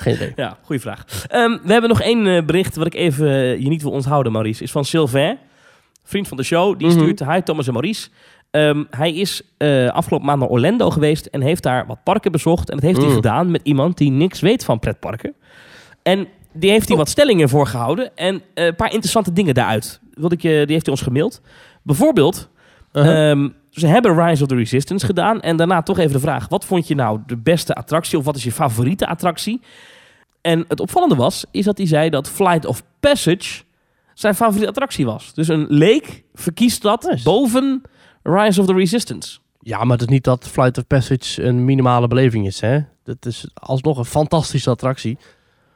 [0.02, 0.32] Geen idee.
[0.36, 1.04] Ja, goede vraag.
[1.28, 4.32] Ehm, we hebben nog één eh, bericht wat ik even eh, je niet wil onthouden,
[4.32, 4.62] Maurice.
[4.62, 5.38] Is van Sylvain.
[6.04, 6.98] vriend van de show, die Mhm.
[6.98, 7.24] stuurt...
[7.24, 8.08] Hi Thomas en Maurice.
[8.50, 12.68] Ehm, hij is eh, afgelopen maand naar Orlando geweest en heeft daar wat parken bezocht.
[12.70, 13.14] En dat heeft hij Mm.
[13.14, 15.34] gedaan met iemand die niks weet van pretparken.
[16.02, 17.02] En die heeft hij Oh.
[17.02, 20.00] wat stellingen voorgehouden en eh, een paar interessante dingen daaruit.
[20.14, 21.40] Wilde ik, je- die heeft hij ons gemaild.
[21.82, 22.48] Bijvoorbeeld,
[22.92, 23.30] Uh-huh.
[23.30, 23.48] Ehm,
[23.80, 25.40] ze hebben Rise of the Resistance gedaan.
[25.40, 28.18] En daarna toch even de vraag: wat vond je nou de beste attractie?
[28.18, 29.60] Of wat is je favoriete attractie?
[30.40, 33.62] En het opvallende was, is dat hij zei dat Flight of Passage
[34.14, 35.34] zijn favoriete attractie was.
[35.34, 37.24] Dus een leek verkiest dat Nice.
[37.24, 37.82] boven
[38.22, 39.38] Rise of the Resistance.
[39.60, 42.78] Ja, maar het is niet dat Flight of Passage een minimale beleving is, hè?
[43.04, 45.18] Dat is alsnog een fantastische attractie.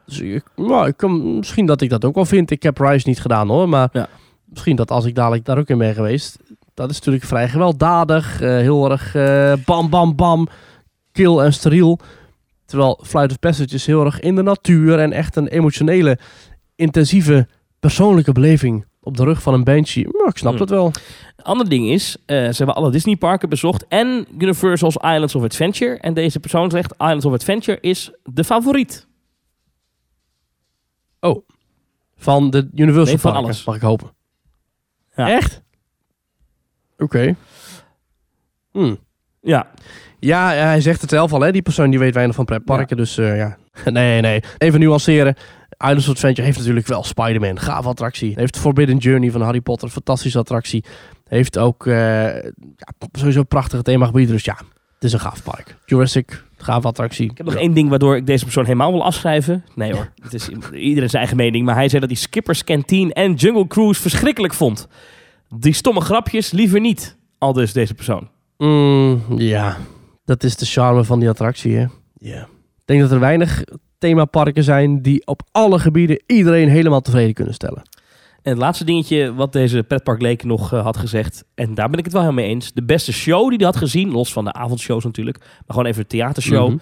[0.07, 2.51] Dus ik, nou, ik kan, misschien dat ik dat ook wel vind.
[2.51, 4.09] Ik heb Rise niet gedaan hoor, maar Ja.
[4.45, 6.39] misschien dat als ik dadelijk daar ook in ben geweest.
[6.81, 10.49] Dat is natuurlijk vrij gewelddadig, eh, heel erg eh, bam bam bam,
[11.13, 11.99] kil en steriel.
[12.65, 16.19] Terwijl Flight of Passage is heel erg in de natuur en echt een emotionele,
[16.75, 17.49] intensieve,
[17.81, 20.09] persoonlijke beleving op de rug van een banshee.
[20.19, 20.59] Maar ik snap Hmm.
[20.59, 20.93] dat wel.
[21.43, 25.99] Ander ding is, eh, ze hebben alle Disney parken bezocht en Universal's Islands of Adventure.
[25.99, 29.09] En deze persoon zegt, Islands of Adventure is de favoriet.
[32.17, 33.65] Van de Universal Nee, van parken, alles.
[33.65, 34.11] mag ik hopen.
[35.17, 35.31] Ja.
[35.31, 35.63] Echt?
[37.01, 37.35] Oké.
[38.73, 38.99] Hmm.
[39.41, 39.67] Ja,
[40.19, 41.53] Ja, hij zegt het zelf al, hè.
[41.53, 43.57] Die persoon die weet weinig van pretparken, dus eh, ja.
[43.91, 44.43] Nee, nee.
[44.59, 45.35] Even nuanceren.
[45.79, 47.59] Islands of Adventure heeft natuurlijk wel Spider-Man.
[47.59, 48.33] Gaaf attractie.
[48.37, 49.89] Heeft Forbidden Journey van Harry Potter.
[49.89, 50.85] Fantastische attractie.
[51.29, 51.95] Heeft ook eh,
[52.75, 54.29] ja, sowieso prachtige themagebied.
[54.29, 54.57] Dus ja,
[54.95, 55.77] het is een gaaf park.
[55.87, 57.31] Jurassic, gaaf attractie.
[57.31, 59.65] Ik heb nog één ding waardoor ik deze persoon helemaal wil afschrijven.
[59.75, 61.65] Nee hoor, het is iedereen zijn eigen mening.
[61.65, 64.89] Maar hij zei dat hij Skipper's Canteen en Jungle Cruise verschrikkelijk vond.
[65.57, 67.17] Die stomme grapjes liever niet.
[67.39, 68.29] Al dus deze persoon.
[68.59, 69.77] Mm, ja,
[70.25, 71.87] dat is de charme van die attractie, hè.
[72.15, 72.41] Ja.
[72.79, 73.65] Ik denk dat er weinig
[73.99, 77.83] themaparken zijn die op alle gebieden iedereen helemaal tevreden kunnen stellen.
[78.43, 81.45] En het laatste dingetje wat deze pretparkleek nog eh, had gezegd.
[81.55, 82.73] En daar ben ik het wel helemaal mee eens.
[82.73, 85.39] De beste show die hij had gezien, los van de avondshows natuurlijk.
[85.39, 86.69] Maar gewoon even de theatershow.
[86.69, 86.79] Mhm.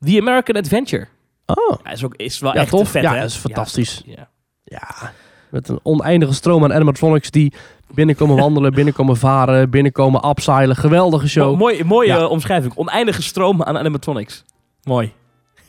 [0.00, 1.06] The American Adventure.
[1.46, 2.88] Oh, Ja, is, ook, is wel Ja, echt tof.
[2.90, 3.24] vet Ja, hè?
[3.24, 4.02] is fantastisch.
[4.06, 4.28] Ja.
[4.64, 5.12] ja.
[5.50, 7.52] Met een oneindige stroom aan animatronics die
[7.94, 10.76] binnenkomen wandelen, binnenkomen varen, binnenkomen upseilen.
[10.76, 11.50] Geweldige show.
[11.50, 12.26] Mo- Mooi, mooie Ja.
[12.26, 12.72] omschrijving.
[12.76, 14.44] Oneindige stroom aan animatronics.
[14.84, 15.12] Mooi.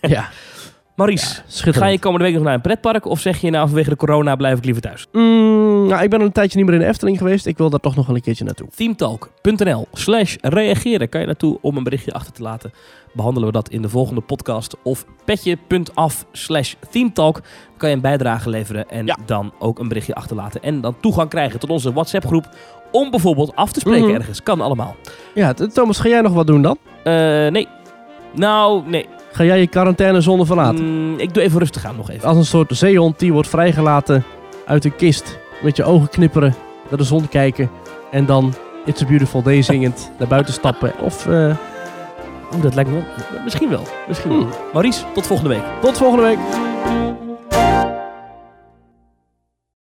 [0.02, 0.30] Ja,
[0.98, 1.42] Maurice.
[1.48, 3.06] Ga je komende week nog naar een pretpark?
[3.06, 5.08] Of zeg je nou vanwege de corona blijf ik liever thuis?
[5.12, 7.46] Mm, nou, ik ben een tijdje niet meer in de Efteling geweest.
[7.46, 8.68] Ik wil daar toch nog wel een keertje naartoe.
[8.76, 12.72] Themetalk.nl slash reageren kan je naartoe om een berichtje achter te laten.
[13.14, 14.76] Behandelen we dat in de volgende podcast.
[14.84, 17.42] Of petje.af slash themetalk
[17.78, 19.18] kan je een bijdrage leveren en Ja.
[19.26, 20.62] dan ook een berichtje achterlaten.
[20.64, 22.50] En dan toegang krijgen tot onze WhatsApp groep
[22.92, 24.16] om bijvoorbeeld af te spreken Mhm.
[24.16, 24.44] ergens.
[24.44, 24.96] Kan allemaal.
[25.34, 26.78] Ja, Thomas, ga jij nog wat doen dan?
[27.04, 27.14] Eh,
[27.48, 27.68] nee.
[28.36, 29.08] Nou, nee.
[29.38, 30.86] Ga jij je quarantaine zone verlaten?
[30.86, 32.28] Mm, ik doe even rustig aan nog even.
[32.28, 34.24] Als een soort zeehond die wordt vrijgelaten
[34.66, 35.40] uit een kist.
[35.64, 36.56] Met je ogen knipperen,
[36.90, 37.70] naar de zon kijken.
[38.12, 38.54] En dan
[38.86, 40.94] It's a Beautiful Day zingend naar buiten stappen.
[41.00, 41.56] Of eh,
[42.62, 43.02] dat lijkt me...
[43.44, 43.84] Misschien wel.
[44.08, 44.40] Misschien wel.
[44.40, 44.50] hmm.
[44.74, 45.64] Maurice, tot volgende week.
[45.82, 46.38] tot volgende week.